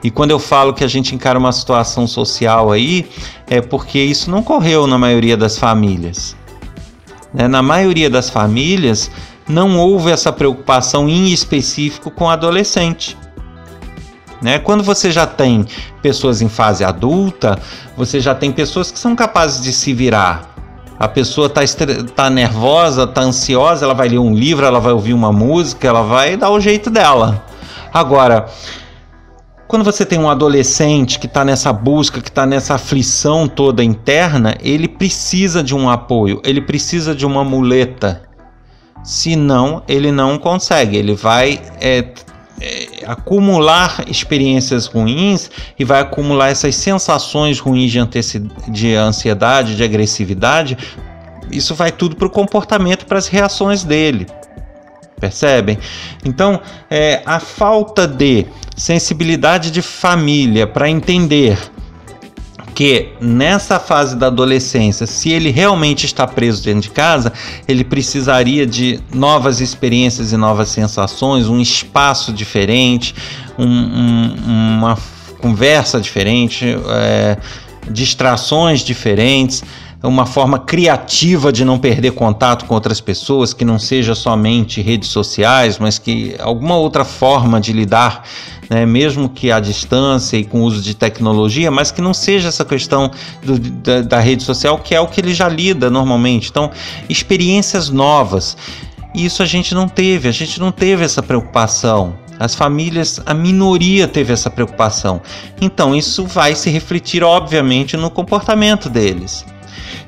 E 0.03 0.11
quando 0.11 0.31
eu 0.31 0.39
falo 0.39 0.73
que 0.73 0.85
a 0.85 0.89
gente 0.89 1.15
encara 1.15 1.39
uma 1.39 1.53
situação 1.53 2.07
social 2.07 2.73
aí, 2.73 3.07
é 3.49 3.61
porque 3.61 3.99
isso 3.99 4.31
não 4.31 4.39
ocorreu 4.39 4.87
na 4.87 4.97
maioria 4.97 5.37
das 5.37 5.59
famílias. 5.59 6.37
Né? 7.33 7.47
Na 7.47 7.63
maioria 7.63 8.09
das 8.09 8.31
famílias, 8.31 9.11
não 9.49 9.79
houve 9.79 10.11
essa 10.11 10.33
preocupação 10.33 11.09
em 11.09 11.33
específico 11.33 12.11
com 12.11 12.25
o 12.25 12.29
adolescente. 12.29 13.17
Né? 14.41 14.59
Quando 14.59 14.83
você 14.83 15.11
já 15.11 15.27
tem 15.27 15.67
pessoas 16.01 16.41
em 16.41 16.49
fase 16.49 16.85
adulta, 16.85 17.59
você 17.97 18.21
já 18.21 18.35
tem 18.35 18.51
pessoas 18.51 18.91
que 18.91 18.99
são 18.99 19.15
capazes 19.15 19.63
de 19.63 19.73
se 19.73 19.93
virar. 19.93 20.55
A 20.99 21.09
pessoa 21.09 21.47
está 21.47 21.63
tá 22.15 22.31
nervosa, 22.31 23.05
está 23.05 23.23
ansiosa, 23.23 23.85
ela 23.85 23.95
vai 23.95 24.09
ler 24.09 24.19
um 24.19 24.35
livro, 24.35 24.67
ela 24.67 24.81
vai 24.81 24.93
ouvir 24.93 25.15
uma 25.15 25.33
música, 25.33 25.89
ela 25.89 26.03
vai 26.03 26.37
dar 26.37 26.51
o 26.51 26.61
jeito 26.61 26.91
dela. 26.91 27.45
Agora, 27.93 28.47
quando 29.67 29.85
você 29.85 30.05
tem 30.05 30.19
um 30.19 30.29
adolescente 30.29 31.19
que 31.19 31.27
está 31.27 31.45
nessa 31.45 31.73
busca, 31.73 32.21
que 32.21 32.29
está 32.29 32.45
nessa 32.45 32.75
aflição 32.75 33.47
toda 33.47 33.85
interna, 33.85 34.57
ele 34.61 34.89
precisa 34.89 35.63
de 35.63 35.75
um 35.75 35.89
apoio, 35.89 36.43
ele 36.45 36.61
precisa 36.61 37.15
de 37.15 37.25
uma 37.25 37.45
muleta. 37.45 38.23
Senão, 39.03 39.83
ele 39.89 40.13
não 40.13 40.39
consegue. 40.39 40.97
Ele 40.97 41.15
vai 41.15 41.61
é, 41.81 42.05
é, 42.61 43.05
acumular 43.07 44.05
experiências 44.07 44.87
ruins 44.87 45.51
e 45.79 45.85
vai 45.85 46.01
acumular 46.01 46.49
essas 46.49 46.75
sensações 46.77 47.59
ruins 47.59 47.91
de, 47.91 48.01
de 48.69 48.95
ansiedade, 48.95 49.77
de 49.77 49.83
agressividade. 49.83 50.77
Isso 51.51 51.75
vai 51.75 51.91
tudo 51.91 52.17
para 52.17 52.27
o 52.27 52.31
comportamento, 52.31 53.07
para 53.07 53.19
as 53.19 53.27
reações 53.27 53.83
dele. 53.83 54.27
Percebem? 55.19 55.79
Então, 56.25 56.61
é, 56.91 57.23
a 57.27 57.41
falta 57.41 58.07
de 58.07 58.47
sensibilidade 58.77 59.71
de 59.71 59.83
família 59.83 60.67
para 60.67 60.89
entender 60.89 61.59
que 62.81 63.09
nessa 63.21 63.79
fase 63.79 64.17
da 64.17 64.29
adolescência, 64.29 65.07
se 65.07 65.29
ele 65.29 65.51
realmente 65.51 66.07
está 66.07 66.27
preso 66.27 66.65
dentro 66.65 66.81
de 66.81 66.91
casa, 66.91 67.31
ele 67.69 67.85
precisaria 67.85 68.67
de 68.67 68.99
novas 69.13 69.61
experiências 69.61 70.33
e 70.33 70.37
novas 70.39 70.71
sensações, 70.71 71.47
um 71.47 71.61
espaço 71.61 72.33
diferente, 72.33 73.15
um, 73.59 73.67
um, 73.67 74.79
uma 74.79 74.99
conversa 75.43 76.01
diferente, 76.01 76.75
é, 76.89 77.37
distrações 77.91 78.81
diferentes 78.81 79.63
uma 80.09 80.25
forma 80.25 80.59
criativa 80.59 81.53
de 81.53 81.65
não 81.65 81.79
perder 81.79 82.13
contato 82.13 82.65
com 82.65 82.75
outras 82.75 83.01
pessoas, 83.01 83.53
que 83.53 83.65
não 83.65 83.79
seja 83.79 84.15
somente 84.15 84.81
redes 84.81 85.11
sociais, 85.11 85.79
mas 85.79 85.99
que 85.99 86.35
alguma 86.39 86.77
outra 86.77 87.05
forma 87.05 87.61
de 87.61 87.73
lidar, 87.73 88.25
né, 88.71 88.87
mesmo 88.87 89.29
que 89.29 89.53
à 89.53 89.61
distância 89.61 90.39
e 90.39 90.45
com 90.45 90.63
o 90.63 90.65
uso 90.65 90.81
de 90.81 90.95
tecnologia, 90.95 91.71
mas 91.71 91.91
que 91.91 92.01
não 92.01 92.15
seja 92.15 92.49
essa 92.49 92.65
questão 92.65 93.11
do, 93.43 93.59
da, 93.59 94.01
da 94.01 94.21
rede 94.21 94.43
social, 94.43 94.79
que 94.79 94.95
é 94.95 95.01
o 95.01 95.07
que 95.07 95.21
ele 95.21 95.35
já 95.35 95.49
lida 95.49 95.91
normalmente. 95.91 96.49
Então, 96.49 96.71
experiências 97.09 97.91
novas. 97.91 98.57
Isso 99.15 99.43
a 99.43 99.47
gente 99.47 99.75
não 99.75 99.89
teve, 99.89 100.29
a 100.29 100.33
gente 100.33 100.59
não 100.59 100.73
teve 100.73 101.05
essa 101.05 101.23
preocupação. 101.23 102.15
As 102.39 102.55
famílias, 102.55 103.21
a 103.27 103.35
minoria 103.35 104.09
teve 104.09 104.33
essa 104.33 104.49
preocupação. 104.49 105.21
Então, 105.61 105.95
isso 105.95 106.25
vai 106.25 106.55
se 106.55 106.71
refletir, 106.71 107.23
obviamente, 107.23 107.99
no 107.99 108.09
comportamento 108.09 108.89
deles. 108.89 109.45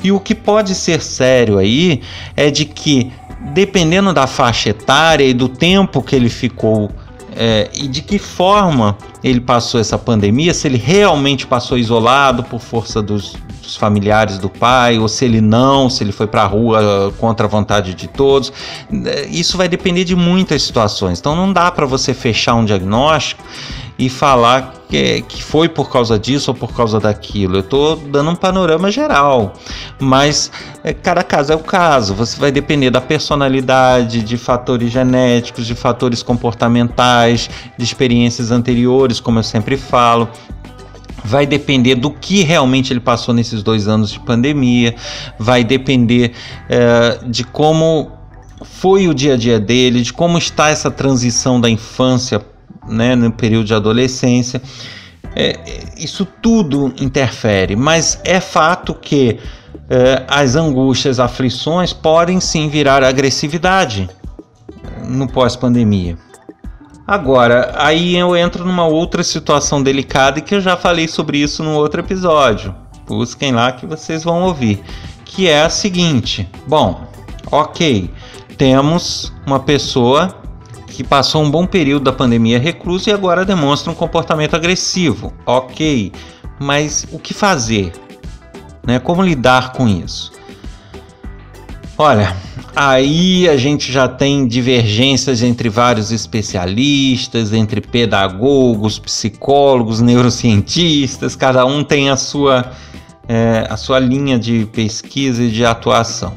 E 0.03 0.11
o 0.11 0.19
que 0.19 0.35
pode 0.35 0.75
ser 0.75 1.01
sério 1.01 1.59
aí 1.59 2.03
é 2.37 2.51
de 2.51 2.65
que, 2.65 3.13
dependendo 3.53 4.13
da 4.13 4.27
faixa 4.27 4.71
etária 4.71 5.25
e 5.25 5.33
do 5.33 5.49
tempo 5.49 6.03
que 6.03 6.17
ele 6.17 6.29
ficou 6.29 6.91
é, 7.35 7.71
e 7.75 7.89
de 7.89 8.03
que 8.03 8.19
forma 8.19 8.97
ele 9.23 9.41
passou 9.41 9.81
essa 9.81 9.99
pandemia, 9.99 10.53
se 10.53 10.67
ele 10.69 10.77
realmente 10.77 11.47
passou 11.47 11.79
isolado 11.79 12.43
por 12.43 12.61
força 12.61 13.01
dos, 13.01 13.35
dos 13.73 13.77
familiares 13.77 14.39
do 14.39 14.51
pai, 14.51 14.99
ou 14.99 15.09
se 15.09 15.25
ele 15.25 15.41
não, 15.41 15.89
se 15.89 16.05
ele 16.05 16.13
foi 16.13 16.27
para 16.27 16.43
a 16.43 16.47
rua 16.47 17.13
contra 17.19 17.47
a 17.47 17.49
vontade 17.49 17.95
de 17.95 18.07
todos, 18.07 18.53
isso 19.31 19.57
vai 19.57 19.69
depender 19.69 20.05
de 20.05 20.15
muitas 20.15 20.63
situações. 20.63 21.19
Então 21.19 21.35
não 21.35 21.53
dá 21.53 21.71
para 21.71 21.87
você 21.87 22.13
fechar 22.13 22.55
um 22.55 22.65
diagnóstico 22.65 23.43
e 23.99 24.09
falar 24.11 24.75
que, 24.89 25.23
que 25.23 25.43
foi 25.43 25.69
por 25.69 25.91
causa 25.91 26.19
disso 26.19 26.51
ou 26.51 26.55
por 26.55 26.75
causa 26.75 27.01
daquilo. 27.01 27.57
Eu 27.57 27.61
estou 27.61 27.97
dando 27.97 28.31
um 28.31 28.35
panorama 28.35 28.91
geral, 28.91 29.55
mas 29.99 30.51
é, 30.85 30.93
cada 30.93 31.23
caso 31.23 31.53
é 31.53 31.57
o 31.57 31.61
caso. 31.61 32.15
Você 32.15 32.39
vai 32.39 32.53
depender 32.53 32.91
da 32.91 33.01
personalidade, 33.01 34.23
de 34.23 34.37
fatores 34.37 34.91
genéticos, 34.91 35.67
de 35.67 35.75
fatores 35.75 36.23
comportamentais, 36.23 37.49
de 37.79 37.85
experiências 37.85 38.51
anteriores, 38.51 39.19
como 39.21 39.39
eu 39.39 39.43
sempre 39.43 39.77
falo 39.77 40.29
vai 41.25 41.47
depender 41.47 41.95
do 41.95 42.11
que 42.11 42.43
realmente 42.43 42.93
ele 42.93 43.01
passou 43.01 43.35
nesses 43.35 43.63
dois 43.63 43.89
anos 43.89 44.11
de 44.11 44.21
pandemia, 44.21 44.95
vai 45.39 45.63
depender 45.63 46.33
é, 46.69 47.19
de 47.27 47.45
como 47.45 48.11
foi 48.65 49.09
o 49.09 49.15
dia 49.15 49.35
a 49.35 49.37
dia 49.37 49.59
dele, 49.59 50.03
de 50.03 50.13
como 50.13 50.39
está 50.39 50.69
essa 50.69 50.91
transição 50.91 51.61
da 51.61 51.69
infância 51.69 52.41
né, 52.89 53.15
no 53.15 53.31
período 53.33 53.67
de 53.67 53.75
adolescência. 53.75 54.61
É, 55.35 55.59
isso 55.97 56.27
tudo 56.27 56.93
interfere, 57.01 57.75
mas 57.75 58.21
é 58.25 58.41
fato 58.41 58.95
que 58.95 59.39
é, 59.89 60.25
as 60.29 60.57
angústias, 60.57 61.19
aflições 61.19 61.93
podem 61.93 62.41
sim 62.41 62.69
virar 62.69 63.03
agressividade 63.03 64.09
no 65.07 65.27
pós-pandemia. 65.29 66.17
Agora, 67.07 67.73
aí 67.77 68.17
eu 68.17 68.37
entro 68.37 68.65
numa 68.65 68.87
outra 68.87 69.25
situação 69.25 69.83
delicada 69.83 70.39
e 70.39 70.43
que 70.43 70.55
eu 70.55 70.61
já 70.61 70.77
falei 70.77 71.09
sobre 71.09 71.39
isso 71.39 71.63
no 71.63 71.75
outro 71.75 72.01
episódio. 72.01 72.75
Busquem 73.07 73.53
lá 73.53 73.73
que 73.73 73.87
vocês 73.87 74.23
vão 74.23 74.43
ouvir. 74.43 74.83
Que 75.25 75.49
é 75.49 75.63
a 75.63 75.71
seguinte: 75.71 76.49
bom, 76.67 77.07
ok, 77.51 78.11
temos 78.57 79.33
uma 79.47 79.59
pessoa 79.59 80.35
que 80.87 81.03
passou 81.03 81.43
um 81.43 81.51
bom 81.51 81.67
período 81.67 82.05
da 82.05 82.13
pandemia 82.13 82.59
recluso 82.59 83.09
e 83.09 83.13
agora 83.13 83.45
demonstra 83.45 83.91
um 83.91 83.95
comportamento 83.95 84.55
agressivo. 84.55 85.33
Ok, 85.45 86.13
mas 86.61 87.07
o 87.11 87.19
que 87.19 87.35
fazer? 87.35 87.93
Né? 88.87 88.99
Como 88.99 89.23
lidar 89.23 89.73
com 89.73 89.89
isso? 89.89 90.33
Olha, 91.99 92.35
aí 92.75 93.47
a 93.49 93.57
gente 93.57 93.93
já 93.93 94.09
tem 94.09 94.47
divergências 94.47 95.43
entre 95.43 95.69
vários 95.69 96.11
especialistas, 96.11 97.53
entre 97.53 97.83
pedagogos, 97.83 98.99
psicólogos, 98.99 100.01
neurocientistas, 100.01 101.37
cada 101.37 101.67
um 101.67 101.85
tem 101.85 102.09
a 102.09 102.17
sua, 102.17 102.73
é, 103.29 103.67
a 103.69 103.77
sua 103.77 103.99
linha 103.99 104.39
de 104.39 104.67
pesquisa 104.73 105.43
e 105.43 105.51
de 105.51 105.67
atuação. 105.67 106.33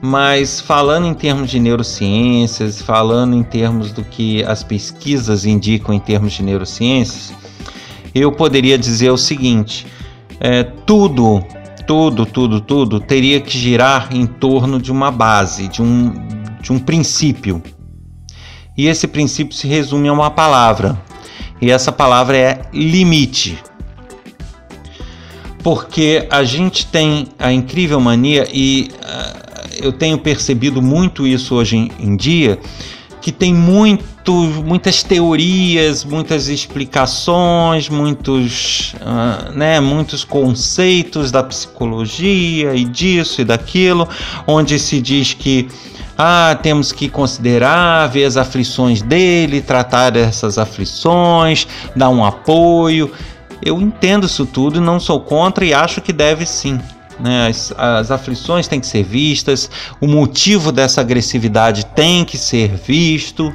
Mas 0.00 0.60
falando 0.60 1.06
em 1.06 1.14
termos 1.14 1.50
de 1.50 1.60
neurociências, 1.60 2.80
falando 2.80 3.34
em 3.34 3.42
termos 3.42 3.92
do 3.92 4.02
que 4.02 4.42
as 4.44 4.62
pesquisas 4.62 5.44
indicam 5.44 5.94
em 5.94 5.98
termos 5.98 6.32
de 6.32 6.42
neurociências, 6.42 7.34
eu 8.14 8.32
poderia 8.32 8.78
dizer 8.78 9.10
o 9.10 9.18
seguinte: 9.18 9.86
é, 10.40 10.62
tudo, 10.62 11.44
tudo, 11.88 12.24
tudo, 12.24 12.60
tudo 12.60 13.00
teria 13.00 13.40
que 13.40 13.58
girar 13.58 14.10
em 14.12 14.26
torno 14.26 14.80
de 14.80 14.92
uma 14.92 15.10
base, 15.10 15.66
de 15.66 15.82
um, 15.82 16.12
de 16.60 16.70
um 16.70 16.78
princípio. 16.78 17.60
E 18.76 18.86
esse 18.86 19.08
princípio 19.08 19.56
se 19.56 19.66
resume 19.66 20.08
a 20.08 20.12
uma 20.12 20.30
palavra, 20.30 21.00
e 21.60 21.70
essa 21.70 21.90
palavra 21.90 22.36
é 22.36 22.62
limite 22.72 23.58
porque 25.62 26.26
a 26.30 26.44
gente 26.44 26.86
tem 26.86 27.28
a 27.38 27.52
incrível 27.52 28.00
mania 28.00 28.48
e 28.52 28.90
uh, 28.94 29.68
eu 29.82 29.92
tenho 29.92 30.16
percebido 30.16 30.80
muito 30.80 31.26
isso 31.26 31.54
hoje 31.54 31.76
em, 31.76 31.90
em 31.98 32.16
dia, 32.16 32.58
que 33.28 33.32
tem 33.32 33.52
muito, 33.52 34.32
muitas 34.64 35.02
teorias, 35.02 36.02
muitas 36.02 36.48
explicações, 36.48 37.86
muitos, 37.90 38.94
uh, 39.02 39.52
né, 39.52 39.80
muitos 39.80 40.24
conceitos 40.24 41.30
da 41.30 41.42
psicologia 41.42 42.74
e 42.74 42.86
disso 42.86 43.42
e 43.42 43.44
daquilo, 43.44 44.08
onde 44.46 44.78
se 44.78 44.98
diz 44.98 45.34
que 45.34 45.68
ah, 46.16 46.58
temos 46.62 46.90
que 46.90 47.10
considerar, 47.10 48.08
ver 48.08 48.24
as 48.24 48.38
aflições 48.38 49.02
dele, 49.02 49.60
tratar 49.60 50.08
dessas 50.08 50.56
aflições, 50.56 51.68
dar 51.94 52.08
um 52.08 52.24
apoio. 52.24 53.12
Eu 53.62 53.78
entendo 53.78 54.24
isso 54.26 54.46
tudo 54.46 54.80
não 54.80 54.98
sou 54.98 55.20
contra 55.20 55.66
e 55.66 55.74
acho 55.74 56.00
que 56.00 56.14
deve 56.14 56.46
sim. 56.46 56.80
Né? 57.20 57.48
As, 57.48 57.72
as 57.76 58.10
aflições 58.10 58.68
têm 58.68 58.80
que 58.80 58.86
ser 58.86 59.02
vistas, 59.02 59.70
o 60.00 60.06
motivo 60.06 60.70
dessa 60.70 61.00
agressividade 61.00 61.86
tem 61.86 62.24
que 62.24 62.38
ser 62.38 62.74
visto, 62.76 63.52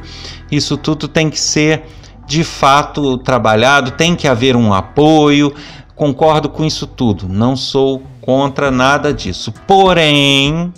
isso 0.51 0.77
tudo 0.77 1.07
tem 1.07 1.29
que 1.29 1.39
ser 1.39 1.83
de 2.25 2.43
fato 2.43 3.17
trabalhado, 3.17 3.91
tem 3.91 4.15
que 4.15 4.27
haver 4.27 4.55
um 4.55 4.73
apoio. 4.73 5.53
Concordo 5.95 6.49
com 6.49 6.65
isso 6.65 6.87
tudo, 6.87 7.27
não 7.29 7.55
sou 7.55 8.01
contra 8.21 8.71
nada 8.71 9.13
disso. 9.13 9.53
Porém, 9.67 10.73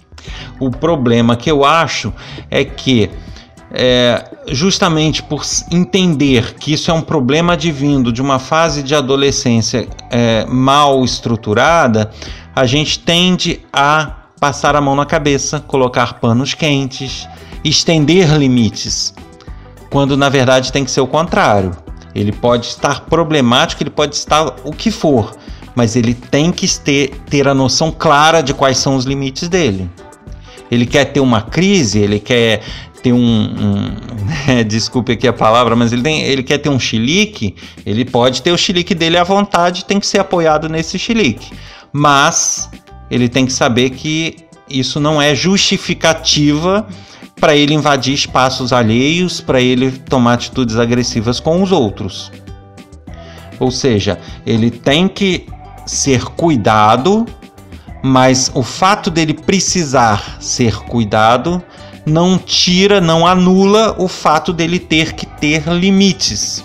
o 0.60 0.70
problema 0.70 1.36
que 1.36 1.50
eu 1.50 1.64
acho 1.64 2.14
é 2.50 2.66
que 2.66 3.10
é, 3.72 4.24
justamente 4.48 5.22
por 5.22 5.44
entender 5.72 6.56
que 6.56 6.74
isso 6.74 6.90
é 6.90 6.94
um 6.94 7.02
problema 7.02 7.54
advindo 7.54 8.12
de 8.12 8.22
uma 8.22 8.40
fase 8.40 8.82
de 8.82 8.96
adolescência 8.96 9.88
é, 10.10 10.46
mal 10.46 11.04
estruturada, 11.04 12.10
a 12.56 12.66
gente 12.66 13.00
tende 13.00 13.60
a 13.74 14.14
passar 14.40 14.76
a 14.76 14.82
mão 14.82 14.96
na 14.96 15.06
cabeça, 15.06 15.60
colocar 15.60 16.16
panos 16.20 16.54
quentes, 16.54 17.28
estender 17.64 18.34
limites, 18.38 19.14
quando 19.90 20.16
na 20.16 20.30
verdade 20.30 20.72
tem 20.72 20.86
que 20.86 20.92
ser 20.92 21.02
o 21.02 21.08
contrário. 21.08 21.72
Ele 22.14 22.32
pode 22.32 22.68
estar 22.68 23.02
problemático, 23.02 23.84
ele 23.84 23.90
pode 23.90 24.16
estar 24.16 24.56
o 24.64 24.72
que 24.72 24.90
for, 24.90 25.36
mas 25.76 25.98
ele 25.98 26.14
tem 26.14 26.52
que 26.52 26.68
ter, 26.80 27.10
ter 27.30 27.48
a 27.48 27.54
noção 27.54 27.92
clara 27.92 28.42
de 28.42 28.54
quais 28.54 28.78
são 28.78 28.96
os 28.96 29.04
limites 29.04 29.50
dele. 29.50 29.90
Ele 30.72 30.86
quer 30.86 31.06
ter 31.06 31.20
uma 31.20 31.42
crise, 31.42 32.00
ele 32.00 32.20
quer 32.20 32.64
ter 33.04 33.12
um. 33.12 33.20
um 33.20 33.96
é, 34.50 34.64
desculpe 34.64 35.12
aqui 35.12 35.28
a 35.28 35.34
palavra, 35.34 35.76
mas 35.76 35.92
ele, 35.92 36.02
tem, 36.02 36.24
ele 36.24 36.42
quer 36.42 36.58
ter 36.58 36.70
um 36.70 36.80
chilique, 36.80 37.56
ele 37.86 38.06
pode 38.06 38.42
ter 38.42 38.52
o 38.52 38.58
chilique 38.58 38.96
dele 38.96 39.18
à 39.18 39.24
vontade, 39.24 39.86
tem 39.86 40.00
que 40.00 40.08
ser 40.08 40.20
apoiado 40.20 40.70
nesse 40.70 40.98
chilique. 40.98 41.52
Mas 41.98 42.70
ele 43.10 43.30
tem 43.30 43.46
que 43.46 43.54
saber 43.54 43.92
que 43.92 44.36
isso 44.70 45.00
não 45.00 45.22
é 45.22 45.34
justificativa 45.34 46.86
para 47.40 47.56
ele 47.56 47.74
invadir 47.74 48.14
espaços 48.14 48.74
alheios, 48.74 49.40
para 49.40 49.62
ele 49.62 49.90
tomar 49.90 50.34
atitudes 50.34 50.78
agressivas 50.78 51.40
com 51.40 51.64
os 51.64 51.72
outros. 51.72 52.34
Ou 53.62 53.72
seja, 53.72 54.20
ele 54.46 54.70
tem 54.70 55.08
que 55.08 55.48
ser 55.86 56.26
cuidado, 56.26 57.26
mas 58.04 58.52
o 58.54 58.62
fato 58.62 59.10
dele 59.10 59.34
precisar 59.34 60.36
ser 60.42 60.76
cuidado 60.76 61.64
não 62.06 62.38
tira, 62.38 63.00
não 63.00 63.26
anula 63.26 63.96
o 63.98 64.10
fato 64.10 64.52
dele 64.52 64.80
ter 64.80 65.14
que 65.14 65.26
ter 65.26 65.66
limites. 65.70 66.62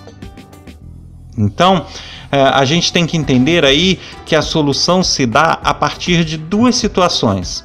Então, 1.39 1.87
a 2.31 2.65
gente 2.65 2.93
tem 2.93 3.07
que 3.07 3.17
entender 3.17 3.65
aí 3.65 3.99
que 4.25 4.37
a 4.37 4.43
solução 4.43 5.03
se 5.03 5.27
dá 5.27 5.59
a 5.63 5.75
partir 5.75 6.25
de 6.25 6.37
duas 6.37 6.77
situações 6.77 7.65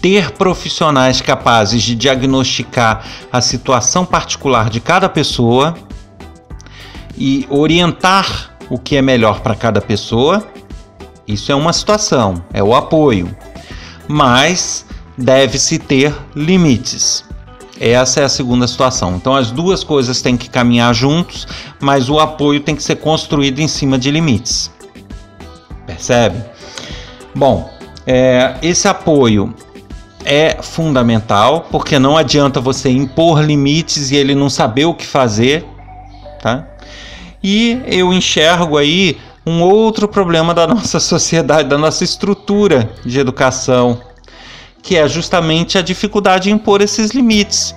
ter 0.00 0.30
profissionais 0.32 1.20
capazes 1.20 1.82
de 1.82 1.94
diagnosticar 1.94 3.04
a 3.32 3.40
situação 3.40 4.04
particular 4.04 4.70
de 4.70 4.80
cada 4.80 5.08
pessoa 5.08 5.74
e 7.16 7.46
orientar 7.50 8.56
o 8.70 8.78
que 8.78 8.96
é 8.96 9.02
melhor 9.02 9.40
para 9.40 9.54
cada 9.54 9.80
pessoa. 9.80 10.46
Isso 11.26 11.50
é 11.50 11.54
uma 11.54 11.72
situação, 11.72 12.42
é 12.52 12.62
o 12.62 12.74
apoio. 12.74 13.34
Mas 14.06 14.86
deve-se 15.16 15.78
ter 15.78 16.14
limites. 16.34 17.27
Essa 17.80 18.20
é 18.20 18.24
a 18.24 18.28
segunda 18.28 18.66
situação. 18.66 19.16
Então 19.16 19.34
as 19.34 19.50
duas 19.50 19.84
coisas 19.84 20.20
têm 20.20 20.36
que 20.36 20.50
caminhar 20.50 20.94
juntos, 20.94 21.46
mas 21.80 22.08
o 22.08 22.18
apoio 22.18 22.60
tem 22.60 22.74
que 22.74 22.82
ser 22.82 22.96
construído 22.96 23.60
em 23.60 23.68
cima 23.68 23.98
de 23.98 24.10
limites. 24.10 24.70
Percebe? 25.86 26.42
Bom, 27.34 27.70
é, 28.06 28.56
esse 28.62 28.88
apoio 28.88 29.54
é 30.24 30.58
fundamental, 30.60 31.66
porque 31.70 31.98
não 31.98 32.16
adianta 32.16 32.60
você 32.60 32.90
impor 32.90 33.42
limites 33.42 34.10
e 34.10 34.16
ele 34.16 34.34
não 34.34 34.50
saber 34.50 34.84
o 34.84 34.94
que 34.94 35.06
fazer, 35.06 35.64
tá? 36.42 36.66
E 37.42 37.80
eu 37.86 38.12
enxergo 38.12 38.76
aí 38.76 39.18
um 39.46 39.62
outro 39.62 40.08
problema 40.08 40.52
da 40.52 40.66
nossa 40.68 40.98
sociedade, 41.00 41.68
da 41.68 41.78
nossa 41.78 42.04
estrutura 42.04 42.90
de 43.04 43.18
educação, 43.18 44.00
que 44.82 44.96
é 44.96 45.08
justamente 45.08 45.76
a 45.78 45.82
dificuldade 45.82 46.44
de 46.44 46.50
impor 46.50 46.80
esses 46.80 47.10
limites. 47.10 47.74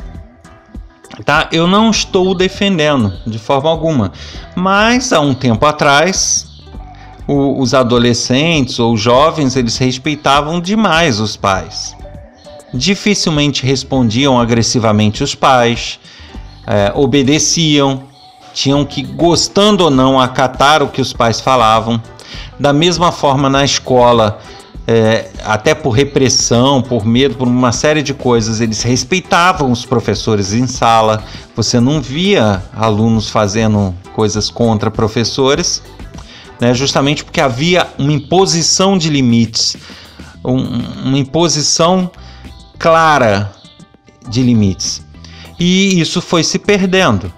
Tá? 1.26 1.50
Eu 1.52 1.68
não 1.68 1.90
estou 1.90 2.34
defendendo 2.34 3.14
de 3.28 3.38
forma 3.38 3.70
alguma, 3.70 4.12
mas 4.56 5.12
há 5.12 5.20
um 5.20 5.34
tempo 5.34 5.66
atrás 5.66 6.48
o, 7.28 7.62
os 7.62 7.74
adolescentes 7.74 8.80
ou 8.80 8.98
jovens 8.98 9.56
eles 9.56 9.78
respeitavam 9.78 10.60
demais 10.60 11.20
os 11.20 11.36
pais 11.36 11.96
dificilmente 12.74 13.66
respondiam 13.66 14.40
agressivamente 14.40 15.24
os 15.24 15.36
pais, 15.36 16.00
é, 16.66 16.92
obedeciam, 16.96 18.04
tinham 18.54 18.86
que, 18.86 19.02
gostando 19.04 19.86
ou 19.86 19.92
não, 19.92 20.20
acatar 20.20 20.82
o 20.82 20.88
que 20.88 21.02
os 21.02 21.14
pais 21.14 21.42
falavam. 21.42 22.02
Da 22.60 22.72
mesma 22.72 23.12
forma, 23.12 23.50
na 23.50 23.64
escola, 23.64 24.40
é, 24.88 25.30
até 25.44 25.74
por 25.74 25.92
repressão, 25.92 26.82
por 26.82 27.06
medo, 27.06 27.36
por 27.36 27.48
uma 27.48 27.72
série 27.72 28.02
de 28.02 28.14
coisas, 28.14 28.62
eles 28.62 28.82
respeitavam 28.82 29.72
os 29.72 29.86
professores 29.86 30.54
em 30.54 30.68
sala. 30.68 31.24
Você 31.56 31.80
não 31.80 32.02
via 32.02 32.64
alunos 32.76 33.30
fazendo 33.30 33.94
coisas 34.14 34.50
contra 34.50 34.90
professores, 34.90 35.82
né, 36.60 36.74
justamente 36.74 37.24
porque 37.24 37.40
havia 37.40 37.88
uma 37.98 38.12
imposição 38.12 38.98
de 38.98 39.10
limites, 39.10 39.78
um, 40.44 40.58
uma 41.06 41.18
imposição 41.18 42.12
clara 42.78 43.52
de 44.28 44.42
limites. 44.42 45.04
E 45.60 46.00
isso 46.00 46.22
foi 46.22 46.44
se 46.44 46.58
perdendo. 46.58 47.32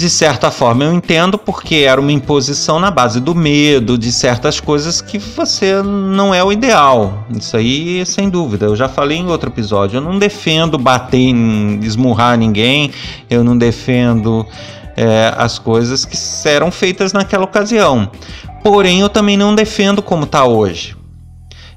De 0.00 0.08
certa 0.08 0.50
forma 0.50 0.84
eu 0.84 0.94
entendo 0.94 1.36
porque 1.36 1.84
era 1.86 2.00
uma 2.00 2.10
imposição 2.10 2.80
na 2.80 2.90
base 2.90 3.20
do 3.20 3.34
medo, 3.34 3.98
de 3.98 4.10
certas 4.10 4.58
coisas 4.58 5.02
que 5.02 5.18
você 5.18 5.82
não 5.82 6.34
é 6.34 6.42
o 6.42 6.50
ideal. 6.50 7.26
Isso 7.28 7.54
aí, 7.54 8.06
sem 8.06 8.30
dúvida. 8.30 8.64
Eu 8.64 8.74
já 8.74 8.88
falei 8.88 9.18
em 9.18 9.26
outro 9.26 9.50
episódio. 9.50 9.98
Eu 9.98 10.00
não 10.00 10.18
defendo 10.18 10.78
bater, 10.78 11.34
esmurrar 11.82 12.38
ninguém. 12.38 12.90
Eu 13.28 13.44
não 13.44 13.58
defendo 13.58 14.46
é, 14.96 15.34
as 15.36 15.58
coisas 15.58 16.06
que 16.06 16.16
eram 16.48 16.70
feitas 16.70 17.12
naquela 17.12 17.44
ocasião. 17.44 18.10
Porém, 18.64 19.00
eu 19.00 19.10
também 19.10 19.36
não 19.36 19.54
defendo 19.54 20.00
como 20.00 20.24
está 20.24 20.46
hoje. 20.46 20.96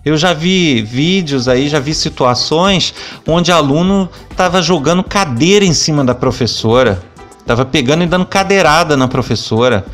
Eu 0.06 0.16
já 0.16 0.32
vi 0.32 0.82
vídeos 0.82 1.50
aí, 1.50 1.68
já 1.68 1.80
vi 1.80 1.94
situações 1.94 2.94
onde 3.28 3.52
aluno 3.52 4.10
estava 4.32 4.62
jogando 4.62 5.04
cadeira 5.04 5.66
em 5.66 5.74
cima 5.74 6.06
da 6.06 6.16
professora, 6.16 7.04
estava 7.44 7.64
pegando 7.64 8.04
e 8.04 8.08
dando 8.08 8.26
cadeirada 8.26 8.98
na 8.98 9.08
professora. 9.08 9.86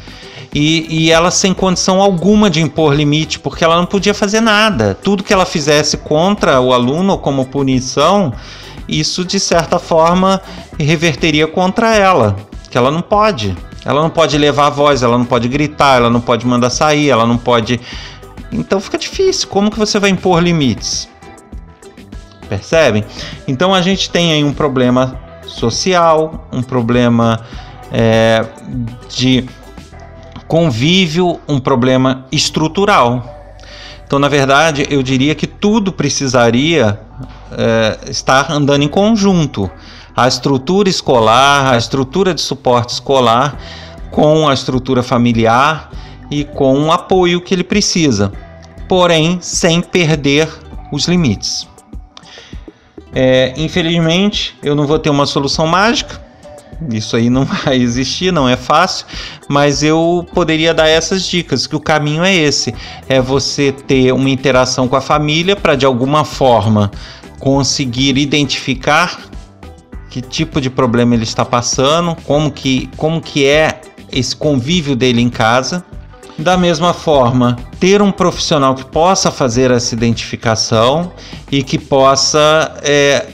E, 0.53 0.88
e, 0.89 1.12
ela 1.12 1.29
sem 1.29 1.53
condição 1.53 2.01
alguma 2.01 2.49
de 2.49 2.59
impor 2.59 2.95
limite, 2.95 3.38
porque 3.38 3.63
ela 3.63 3.75
não 3.75 3.85
podia 3.85 4.15
fazer 4.15 4.41
nada. 4.41 4.95
Tudo 4.95 5.23
que 5.23 5.31
ela 5.31 5.45
fizesse 5.45 5.97
contra 5.97 6.59
o 6.59 6.73
aluno 6.73 7.19
como 7.19 7.45
punição, 7.45 8.33
isso 8.88 9.23
de 9.23 9.39
certa 9.39 9.77
forma 9.77 10.41
reverteria 10.79 11.45
contra 11.45 11.95
ela, 11.95 12.35
que 12.71 12.77
ela 12.77 12.89
não 12.89 13.01
pode. 13.01 13.55
Ela 13.85 14.01
não 14.01 14.09
pode 14.09 14.38
levar 14.39 14.67
a 14.67 14.71
voz, 14.71 15.03
ela 15.03 15.17
não 15.17 15.25
pode 15.25 15.47
gritar, 15.47 15.97
ela 15.97 16.09
não 16.09 16.19
pode 16.19 16.47
mandar 16.47 16.71
sair, 16.71 17.09
ela 17.09 17.27
não 17.27 17.38
pode 17.38 17.79
então 18.51 18.79
fica 18.79 18.97
difícil. 18.97 19.47
Como 19.47 19.69
que 19.69 19.77
você 19.77 19.99
vai 19.99 20.09
impor 20.09 20.41
limites? 20.41 21.07
Percebem? 22.47 23.05
Então 23.47 23.73
a 23.73 23.81
gente 23.81 24.09
tem 24.09 24.33
aí 24.33 24.43
um 24.43 24.53
problema 24.53 25.19
social, 25.60 26.48
um 26.52 26.63
problema 26.63 27.41
é, 27.91 28.45
de 29.10 29.45
convívio, 30.48 31.39
um 31.48 31.60
problema 31.60 32.26
estrutural. 32.32 33.36
Então, 34.06 34.17
na 34.17 34.28
verdade, 34.28 34.88
eu 34.89 35.04
diria 35.04 35.36
que 35.36 35.45
tudo 35.45 35.91
precisaria 35.91 37.00
é, 37.52 38.10
estar 38.10 38.52
andando 38.52 38.82
em 38.82 38.88
conjunto. 38.88 39.69
A 40.15 40.28
estrutura 40.28 40.89
escolar, 40.89 41.74
a 41.74 41.78
estrutura 41.78 42.34
de 42.34 42.41
suporte 42.41 42.93
escolar, 42.93 43.58
com 44.10 44.50
a 44.50 44.54
estrutura 44.54 45.04
familiar 45.04 45.91
e 46.32 46.43
com 46.43 46.86
o 46.86 46.91
apoio 46.91 47.41
que 47.41 47.54
ele 47.54 47.63
precisa, 47.63 48.32
porém 48.88 49.38
sem 49.41 49.82
perder 49.82 50.50
os 50.91 51.08
limites. 51.08 51.67
É, 53.13 53.54
infelizmente, 53.58 54.56
eu 54.62 54.76
não 54.76 54.86
vou 54.86 55.00
ter 55.00 55.10
uma 55.10 55.26
solução 55.26 55.65
mágica, 55.65 56.22
isso 56.91 57.15
aí 57.15 57.30
não 57.30 57.45
vai 57.65 57.78
existir, 57.78 58.32
não 58.32 58.48
é 58.48 58.56
fácil, 58.56 59.06
mas 59.48 59.84
eu 59.84 60.26
poderia 60.34 60.74
dar 60.74 60.88
essas 60.88 61.26
dicas, 61.26 61.67
que 61.67 61.76
o 61.76 61.80
caminho 61.80 62.24
é 62.24 62.34
esse, 62.34 62.74
é 63.08 63.19
você 63.19 63.72
ter 63.72 64.13
uma 64.13 64.30
interação 64.30 64.88
com 64.88 64.95
a 64.95 65.02
família 65.02 65.56
para 65.56 65.76
de 65.76 65.86
alguma 65.86 66.24
forma 66.24 66.91
conseguir 67.39 68.17
identificar 68.17 69.19
que 70.10 70.22
tipo 70.22 70.60
de 70.60 70.69
problema 70.69 71.13
ele 71.13 71.24
está 71.24 71.45
passando, 71.45 72.15
como 72.26 72.52
que, 72.52 72.89
como 72.98 73.22
que 73.22 73.45
é 73.45 73.82
esse 74.12 74.36
convívio 74.36 74.95
dele 74.95 75.22
em 75.22 75.30
casa 75.30 75.86
da 76.39 76.58
mesma 76.58 76.93
forma, 76.93 77.58
ter 77.80 78.02
um 78.02 78.12
profissional 78.12 78.73
que 78.73 78.86
possa 78.86 79.30
fazer 79.30 79.71
essa 79.71 79.93
identificação 79.93 81.12
e 81.52 81.62
que 81.62 81.78
possa 81.78 82.75
é, 82.82 83.28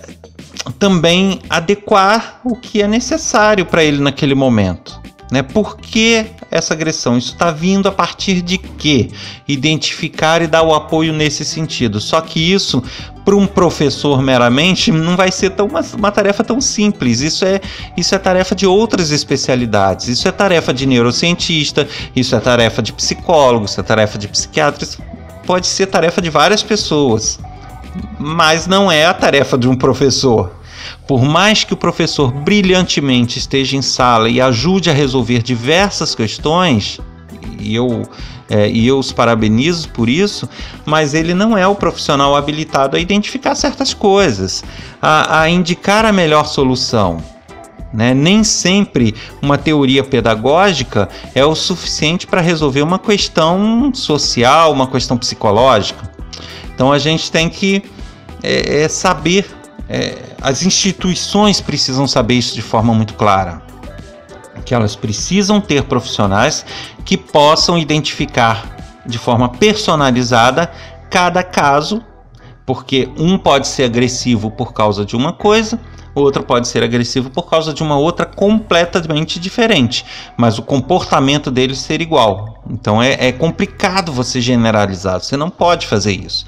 também 0.80 1.40
adequar 1.50 2.42
o 2.44 2.56
que 2.56 2.82
é 2.82 2.88
necessário 2.88 3.66
para 3.66 3.84
ele 3.84 4.02
naquele 4.02 4.34
momento. 4.34 5.00
Né? 5.32 5.44
Por 5.44 5.78
que 5.78 6.26
essa 6.50 6.74
agressão? 6.74 7.18
Isso 7.18 7.34
está 7.34 7.52
vindo 7.52 7.88
a 7.88 7.92
partir 7.92 8.42
de 8.42 8.58
quê? 8.58 9.10
Identificar 9.48 10.42
e 10.42 10.48
dar 10.48 10.64
o 10.64 10.74
apoio 10.74 11.14
nesse 11.14 11.44
sentido. 11.44 12.00
Só 12.00 12.22
que 12.22 12.40
isso, 12.54 12.84
para 13.24 13.36
um 13.36 13.48
professor 13.48 14.22
meramente, 14.22 14.92
não 14.92 15.16
vai 15.16 15.32
ser 15.32 15.52
tão, 15.52 15.68
uma, 15.68 15.82
uma, 15.98 16.12
tarefa 16.12 16.44
tão 16.44 16.62
simples. 16.62 17.22
Isso 17.22 17.46
é, 17.46 17.60
isso 17.98 18.14
é 18.16 18.18
tarefa 18.18 18.56
de 18.56 18.66
outras 18.66 19.12
especialidades. 19.12 20.08
Isso 20.08 20.28
é 20.28 20.32
tarefa 20.32 20.74
de 20.74 20.86
neurocientista, 20.86 21.88
isso 22.16 22.36
é 22.36 22.40
tarefa 22.40 22.82
de 22.82 22.94
psicólogo, 22.94 23.66
isso 23.66 23.80
é 23.80 23.84
tarefa 23.84 24.18
de 24.18 24.28
psiquiatra. 24.28 24.84
Isso 24.84 25.02
pode 25.46 25.68
ser 25.68 25.88
tarefa 25.88 26.22
de 26.22 26.30
várias 26.30 26.64
pessoas, 26.64 27.40
mas 28.20 28.68
não 28.68 28.92
é 28.92 29.06
a 29.06 29.14
tarefa 29.14 29.58
de 29.58 29.68
um 29.68 29.76
professor. 29.76 30.52
Por 31.08 31.24
mais 31.24 31.64
que 31.64 31.74
o 31.74 31.78
professor 31.78 32.32
brilhantemente 32.32 33.40
esteja 33.40 33.78
em 33.78 33.82
sala 33.82 34.30
e 34.30 34.42
ajude 34.42 34.90
a 34.90 34.94
resolver 34.94 35.42
diversas 35.42 36.16
questões, 36.16 37.00
e 37.60 37.76
eu, 37.76 38.04
é, 38.50 38.70
e 38.70 38.88
eu 38.88 38.98
os 38.98 39.12
parabenizo 39.12 39.90
por 39.90 40.10
isso, 40.10 40.50
mas 40.86 41.14
ele 41.14 41.34
não 41.34 41.58
é 41.58 41.68
o 41.68 41.76
profissional 41.76 42.36
habilitado 42.36 42.96
a 42.96 43.00
identificar 43.00 43.56
certas 43.56 43.94
coisas, 43.94 44.64
a, 45.02 45.42
a 45.42 45.50
indicar 45.50 46.06
a 46.06 46.12
melhor 46.12 46.46
solução. 46.46 47.24
Né? 47.94 48.14
Nem 48.14 48.44
sempre 48.44 49.16
uma 49.42 49.58
teoria 49.58 50.04
pedagógica 50.04 51.08
é 51.34 51.46
o 51.46 51.56
suficiente 51.56 52.28
para 52.28 52.42
resolver 52.42 52.82
uma 52.82 53.00
questão 53.00 53.92
social, 53.94 54.74
uma 54.74 54.88
questão 54.88 55.18
psicológica. 55.18 56.12
Então 56.74 56.92
a 56.92 57.00
gente 57.00 57.32
tem 57.32 57.50
que 57.50 57.82
é, 58.44 58.82
é 58.84 58.90
saber, 58.90 59.46
é, 59.88 60.18
as 60.46 60.62
instituições 60.62 61.60
precisam 61.60 62.08
saber 62.08 62.36
isso 62.36 62.54
de 62.54 62.62
forma 62.62 62.94
muito 62.94 63.16
clara. 63.16 63.64
Que 64.64 64.76
elas 64.76 64.96
precisam 64.96 65.60
ter 65.60 65.82
profissionais 65.86 66.64
que 67.04 67.18
possam 67.18 67.80
identificar 67.80 69.02
de 69.08 69.18
forma 69.18 69.50
personalizada 69.50 70.72
cada 71.10 71.42
caso, 71.42 72.00
porque 72.64 73.10
um 73.18 73.40
pode 73.40 73.68
ser 73.68 73.86
agressivo 73.86 74.52
por 74.52 74.72
causa 74.72 75.04
de 75.04 75.16
uma 75.16 75.34
coisa, 75.34 75.80
outro 76.14 76.44
pode 76.44 76.68
ser 76.68 76.84
agressivo 76.84 77.32
por 77.32 77.50
causa 77.50 77.74
de 77.74 77.82
uma 77.82 77.98
outra 77.98 78.24
completamente 78.24 79.40
diferente, 79.40 80.06
mas 80.38 80.60
o 80.60 80.64
comportamento 80.64 81.50
deles 81.50 81.80
ser 81.80 82.02
igual. 82.02 82.64
Então 82.70 83.02
é, 83.02 83.30
é 83.30 83.32
complicado 83.32 84.12
você 84.12 84.40
generalizar, 84.40 85.20
você 85.20 85.36
não 85.36 85.50
pode 85.50 85.88
fazer 85.88 86.14
isso. 86.14 86.46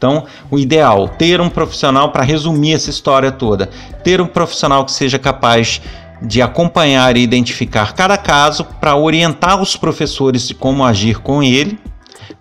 Então, 0.00 0.24
o 0.50 0.58
ideal, 0.58 1.10
ter 1.10 1.42
um 1.42 1.50
profissional 1.50 2.10
para 2.10 2.22
resumir 2.22 2.72
essa 2.72 2.88
história 2.88 3.30
toda, 3.30 3.66
ter 4.02 4.18
um 4.18 4.26
profissional 4.26 4.82
que 4.86 4.92
seja 4.92 5.18
capaz 5.18 5.82
de 6.22 6.40
acompanhar 6.40 7.18
e 7.18 7.20
identificar 7.20 7.92
cada 7.92 8.16
caso 8.16 8.64
para 8.80 8.96
orientar 8.96 9.60
os 9.60 9.76
professores 9.76 10.48
de 10.48 10.54
como 10.54 10.82
agir 10.86 11.18
com 11.18 11.42
ele, 11.42 11.78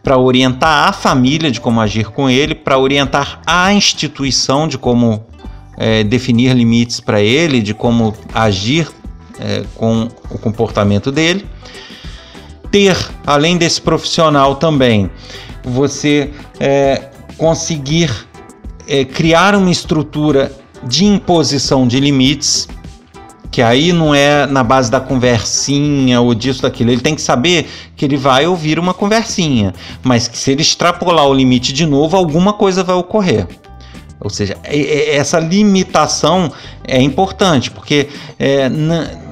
para 0.02 0.18
orientar 0.18 0.88
a 0.88 0.94
família 0.94 1.52
de 1.52 1.60
como 1.60 1.82
agir 1.82 2.06
com 2.06 2.30
ele, 2.30 2.56
para 2.56 2.78
orientar 2.78 3.42
a 3.46 3.74
instituição 3.74 4.66
de 4.66 4.78
como 4.78 5.26
é, 5.76 6.02
definir 6.06 6.54
limites 6.54 7.02
para 7.02 7.22
ele, 7.22 7.62
de 7.62 7.74
como 7.74 8.16
agir 8.34 8.88
é, 9.38 9.66
com 9.76 10.08
o 10.32 10.38
comportamento 10.38 11.12
dele. 11.12 11.46
Ter, 12.72 12.96
além 13.28 13.58
desse 13.58 13.82
profissional 13.82 14.56
também, 14.56 15.12
você 15.62 16.32
é, 16.58 17.10
conseguir 17.40 18.12
é, 18.88 19.06
criar 19.06 19.56
uma 19.56 19.72
estrutura 19.72 20.52
de 20.84 21.06
imposição 21.06 21.88
de 21.88 22.00
limites, 22.00 22.68
que 23.50 23.62
aí 23.62 23.92
não 23.92 24.14
é 24.14 24.46
na 24.46 24.64
base 24.64 24.92
da 24.92 25.00
conversinha 25.00 26.22
ou 26.22 26.36
disso, 26.36 26.62
daquilo. 26.62 26.92
Ele 26.92 27.02
tem 27.02 27.16
que 27.16 27.22
saber 27.22 27.68
que 27.96 28.06
ele 28.06 28.18
vai 28.18 28.46
ouvir 28.46 28.78
uma 28.78 28.94
conversinha, 28.94 29.74
mas 30.04 30.28
que 30.28 30.38
se 30.38 30.52
ele 30.52 30.62
extrapolar 30.62 31.26
o 31.26 31.34
limite 31.34 31.74
de 31.74 31.86
novo, 31.86 32.16
alguma 32.16 32.54
coisa 32.54 32.84
vai 32.84 32.96
ocorrer. 32.96 33.48
Ou 34.20 34.30
seja, 34.30 34.58
essa 34.64 35.40
limitação 35.40 36.52
é 36.86 37.02
importante, 37.02 37.72
porque 37.72 38.10
é, 38.38 38.68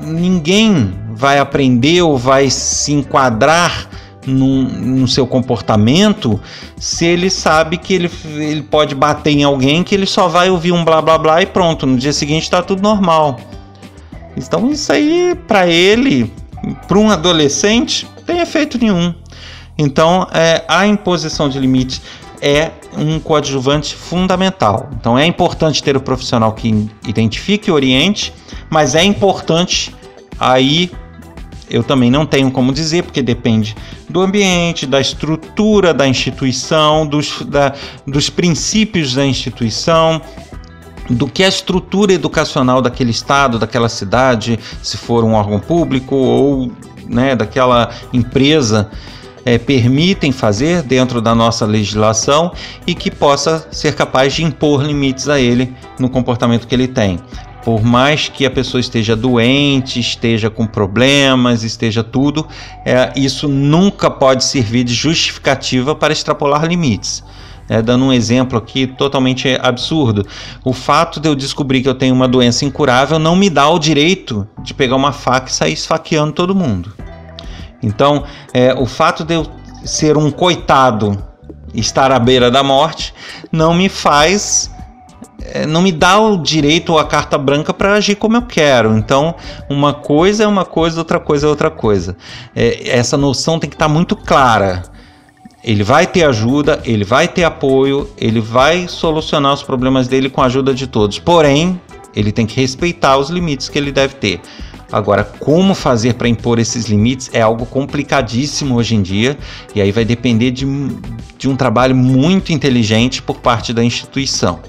ninguém 0.01 0.93
vai 1.13 1.39
aprender 1.39 2.01
ou 2.01 2.17
vai 2.17 2.49
se 2.49 2.93
enquadrar 2.93 3.89
no, 4.27 4.63
no, 4.63 5.07
seu 5.07 5.25
comportamento 5.25 6.39
se 6.77 7.05
ele 7.05 7.29
sabe 7.29 7.77
que 7.77 7.93
ele, 7.93 8.11
ele 8.25 8.61
pode 8.61 8.93
bater 8.93 9.31
em 9.31 9.43
alguém 9.43 9.83
que 9.83 9.95
ele 9.95 10.05
só 10.05 10.27
vai 10.27 10.49
ouvir 10.49 10.71
um 10.71 10.83
blá 10.83 11.01
blá 11.01 11.17
blá 11.17 11.41
e 11.41 11.45
pronto, 11.45 11.85
no 11.85 11.97
dia 11.97 12.13
seguinte 12.13 12.43
está 12.43 12.61
tudo 12.61 12.81
normal. 12.81 13.39
Então 14.35 14.69
isso 14.69 14.91
aí 14.91 15.35
para 15.47 15.65
ele, 15.67 16.31
para 16.87 16.97
um 16.97 17.09
adolescente, 17.09 18.07
tem 18.25 18.39
efeito 18.39 18.77
nenhum. 18.77 19.13
Então 19.77 20.27
é, 20.31 20.63
a 20.67 20.85
imposição 20.85 21.49
de 21.49 21.57
limites 21.57 22.01
é 22.41 22.71
um 22.95 23.19
coadjuvante 23.19 23.95
fundamental. 23.95 24.89
Então 24.99 25.17
é 25.17 25.25
importante 25.25 25.81
ter 25.81 25.95
o 25.95 26.01
profissional 26.01 26.51
que 26.53 26.89
identifique 27.07 27.69
e 27.69 27.71
oriente, 27.71 28.33
mas 28.69 28.95
é 28.95 29.03
importante 29.03 29.95
aí 30.39 30.91
eu 31.69 31.83
também 31.83 32.09
não 32.09 32.25
tenho 32.25 32.49
como 32.51 32.71
dizer, 32.71 33.03
porque 33.03 33.21
depende 33.21 33.75
do 34.09 34.21
ambiente, 34.21 34.85
da 34.85 35.01
estrutura 35.01 35.93
da 35.93 36.07
instituição, 36.07 37.05
dos, 37.05 37.41
da, 37.43 37.73
dos 38.05 38.29
princípios 38.29 39.13
da 39.13 39.25
instituição, 39.25 40.21
do 41.09 41.27
que 41.27 41.43
a 41.43 41.47
estrutura 41.47 42.13
educacional 42.13 42.81
daquele 42.81 43.11
estado, 43.11 43.59
daquela 43.59 43.89
cidade, 43.89 44.59
se 44.81 44.97
for 44.97 45.23
um 45.23 45.33
órgão 45.33 45.59
público 45.59 46.15
ou 46.15 46.71
né, 47.07 47.35
daquela 47.35 47.89
empresa 48.11 48.89
é, 49.45 49.57
permitem 49.57 50.33
fazer 50.33 50.81
dentro 50.83 51.21
da 51.21 51.33
nossa 51.33 51.65
legislação 51.65 52.51
e 52.85 52.93
que 52.93 53.09
possa 53.09 53.65
ser 53.71 53.95
capaz 53.95 54.33
de 54.33 54.43
impor 54.43 54.83
limites 54.83 55.29
a 55.29 55.39
ele 55.39 55.73
no 55.97 56.09
comportamento 56.09 56.67
que 56.67 56.75
ele 56.75 56.87
tem. 56.87 57.17
Por 57.67 57.83
mais 57.83 58.29
que 58.29 58.45
a 58.45 58.49
pessoa 58.49 58.79
esteja 58.79 59.13
doente, 59.13 59.99
esteja 59.99 60.49
com 60.49 60.65
problemas, 60.65 61.63
esteja 61.63 62.01
tudo, 62.01 62.47
é, 62.85 63.11
isso 63.13 63.45
nunca 63.49 64.09
pode 64.09 64.45
servir 64.45 64.85
de 64.85 64.93
justificativa 64.93 65.93
para 65.93 66.13
extrapolar 66.13 66.65
limites. 66.65 67.21
É, 67.67 67.81
dando 67.81 68.05
um 68.05 68.13
exemplo 68.13 68.57
aqui 68.57 68.87
totalmente 68.87 69.59
absurdo. 69.61 70.25
O 70.63 70.71
fato 70.71 71.19
de 71.19 71.27
eu 71.27 71.35
descobrir 71.35 71.81
que 71.81 71.89
eu 71.89 71.93
tenho 71.93 72.15
uma 72.15 72.25
doença 72.25 72.63
incurável 72.63 73.19
não 73.19 73.35
me 73.35 73.49
dá 73.49 73.67
o 73.67 73.77
direito 73.77 74.47
de 74.63 74.73
pegar 74.73 74.95
uma 74.95 75.11
faca 75.11 75.49
e 75.49 75.53
sair 75.53 75.73
esfaqueando 75.73 76.31
todo 76.31 76.55
mundo. 76.55 76.93
Então, 77.83 78.23
é, 78.53 78.73
o 78.73 78.85
fato 78.85 79.25
de 79.25 79.33
eu 79.33 79.45
ser 79.83 80.15
um 80.15 80.31
coitado, 80.31 81.21
estar 81.73 82.13
à 82.13 82.17
beira 82.17 82.49
da 82.49 82.63
morte, 82.63 83.13
não 83.51 83.73
me 83.73 83.89
faz 83.89 84.71
não 85.67 85.81
me 85.81 85.91
dá 85.91 86.19
o 86.19 86.37
direito 86.37 86.93
ou 86.93 86.99
a 86.99 87.05
carta 87.05 87.37
branca 87.37 87.73
para 87.73 87.93
agir 87.93 88.15
como 88.15 88.37
eu 88.37 88.41
quero. 88.41 88.97
Então, 88.97 89.35
uma 89.69 89.93
coisa 89.93 90.43
é 90.43 90.47
uma 90.47 90.65
coisa, 90.65 90.99
outra 90.99 91.19
coisa 91.19 91.45
é 91.47 91.49
outra 91.49 91.69
coisa. 91.69 92.17
É, 92.55 92.89
essa 92.89 93.17
noção 93.17 93.59
tem 93.59 93.69
que 93.69 93.75
estar 93.75 93.87
tá 93.87 93.93
muito 93.93 94.15
clara. 94.15 94.83
Ele 95.63 95.83
vai 95.83 96.07
ter 96.07 96.23
ajuda, 96.23 96.81
ele 96.85 97.03
vai 97.03 97.27
ter 97.27 97.43
apoio, 97.43 98.09
ele 98.17 98.39
vai 98.39 98.87
solucionar 98.87 99.53
os 99.53 99.63
problemas 99.63 100.07
dele 100.07 100.29
com 100.29 100.41
a 100.41 100.45
ajuda 100.45 100.73
de 100.73 100.87
todos. 100.87 101.19
Porém, 101.19 101.79
ele 102.15 102.31
tem 102.31 102.45
que 102.45 102.59
respeitar 102.59 103.17
os 103.17 103.29
limites 103.29 103.67
que 103.69 103.77
ele 103.77 103.91
deve 103.91 104.15
ter. 104.15 104.41
Agora, 104.91 105.23
como 105.23 105.75
fazer 105.75 106.13
para 106.13 106.29
impor 106.29 106.59
esses 106.59 106.85
limites 106.85 107.29
é 107.33 107.41
algo 107.41 107.65
complicadíssimo 107.65 108.75
hoje 108.75 108.95
em 108.95 109.01
dia, 109.01 109.37
e 109.75 109.81
aí 109.81 109.91
vai 109.91 110.05
depender 110.05 110.51
de, 110.51 110.65
de 111.37 111.49
um 111.49 111.55
trabalho 111.57 111.95
muito 111.95 112.53
inteligente 112.53 113.21
por 113.21 113.39
parte 113.39 113.73
da 113.73 113.83
instituição. 113.83 114.59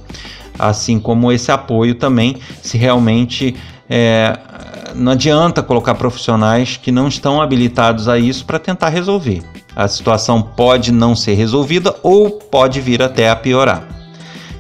Assim 0.59 0.99
como 0.99 1.31
esse 1.31 1.53
apoio 1.53 1.95
também, 1.95 2.37
se 2.63 2.77
realmente 2.77 3.55
é, 3.89 4.39
não 4.95 5.13
adianta 5.13 5.63
colocar 5.63 5.95
profissionais 5.95 6.77
que 6.77 6.91
não 6.91 7.09
estão 7.09 7.41
habilitados 7.41 8.09
a 8.09 8.19
isso 8.19 8.45
para 8.45 8.59
tentar 8.59 8.89
resolver. 8.89 9.43
A 9.75 9.87
situação 9.87 10.43
pode 10.43 10.91
não 10.91 11.15
ser 11.15 11.35
resolvida 11.35 11.95
ou 12.03 12.31
pode 12.31 12.81
vir 12.81 13.03
até 13.03 13.31
a 13.31 13.37
piorar. 13.37 13.85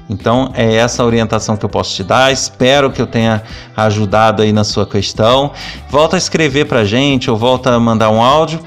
Então 0.08 0.50
é 0.54 0.76
essa 0.76 1.04
orientação 1.04 1.56
que 1.56 1.64
eu 1.64 1.68
posso 1.68 1.94
te 1.94 2.02
dar. 2.02 2.32
Espero 2.32 2.90
que 2.90 3.02
eu 3.02 3.06
tenha 3.06 3.42
ajudado 3.76 4.42
aí 4.42 4.52
na 4.52 4.64
sua 4.64 4.86
questão. 4.86 5.52
Volta 5.90 6.16
a 6.16 6.18
escrever 6.18 6.66
para 6.66 6.84
gente 6.84 7.30
ou 7.30 7.36
volta 7.36 7.74
a 7.74 7.80
mandar 7.80 8.08
um 8.10 8.22
áudio 8.22 8.60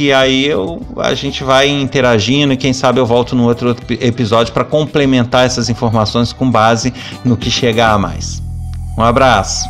que 0.00 0.14
aí 0.14 0.46
eu, 0.46 0.80
a 0.96 1.12
gente 1.12 1.44
vai 1.44 1.68
interagindo 1.68 2.54
e 2.54 2.56
quem 2.56 2.72
sabe 2.72 2.98
eu 2.98 3.04
volto 3.04 3.36
no 3.36 3.44
outro 3.44 3.76
episódio 4.00 4.50
para 4.50 4.64
complementar 4.64 5.44
essas 5.44 5.68
informações 5.68 6.32
com 6.32 6.50
base 6.50 6.90
no 7.22 7.36
que 7.36 7.50
chegar 7.50 7.92
a 7.92 7.98
mais. 7.98 8.42
Um 8.96 9.02
abraço. 9.02 9.68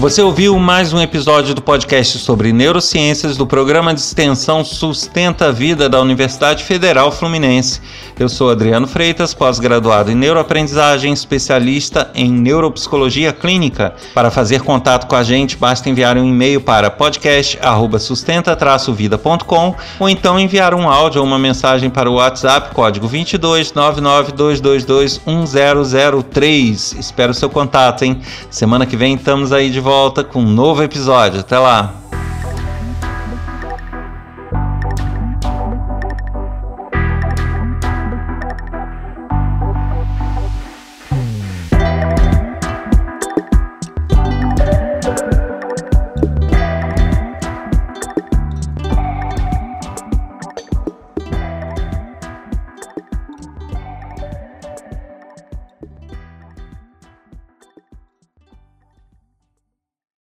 Você 0.00 0.20
ouviu 0.22 0.58
mais 0.58 0.94
um 0.94 1.00
episódio 1.02 1.54
do 1.54 1.60
podcast 1.60 2.16
sobre 2.20 2.54
neurociências 2.54 3.36
do 3.36 3.46
programa 3.46 3.92
de 3.92 4.00
extensão 4.00 4.64
Sustenta 4.64 5.48
a 5.48 5.52
Vida 5.52 5.90
da 5.90 6.00
Universidade 6.00 6.64
Federal 6.64 7.12
Fluminense. 7.12 7.82
Eu 8.18 8.26
sou 8.26 8.50
Adriano 8.50 8.86
Freitas, 8.86 9.34
pós-graduado 9.34 10.10
em 10.10 10.14
neuroaprendizagem, 10.14 11.12
especialista 11.12 12.10
em 12.14 12.32
neuropsicologia 12.32 13.30
clínica. 13.30 13.94
Para 14.14 14.30
fazer 14.30 14.62
contato 14.62 15.06
com 15.06 15.16
a 15.16 15.22
gente, 15.22 15.58
basta 15.58 15.90
enviar 15.90 16.16
um 16.16 16.24
e-mail 16.24 16.62
para 16.62 16.90
podcast@sustenta-vida.com 16.90 19.74
ou 19.98 20.08
então 20.08 20.40
enviar 20.40 20.74
um 20.74 20.88
áudio 20.88 21.20
ou 21.20 21.26
uma 21.26 21.38
mensagem 21.38 21.90
para 21.90 22.10
o 22.10 22.14
WhatsApp 22.14 22.74
código 22.74 23.06
22 23.06 23.74
99222 23.74 25.20
1003. 25.26 26.96
Espero 26.98 27.34
seu 27.34 27.50
contato, 27.50 28.02
hein? 28.02 28.18
Semana 28.50 28.86
que 28.86 28.96
vem 28.96 29.14
estamos 29.14 29.52
aí 29.52 29.68
de 29.68 29.89
volta 29.90 30.22
com 30.22 30.38
um 30.38 30.48
novo 30.48 30.84
episódio. 30.84 31.40
Até 31.40 31.58
lá. 31.58 31.99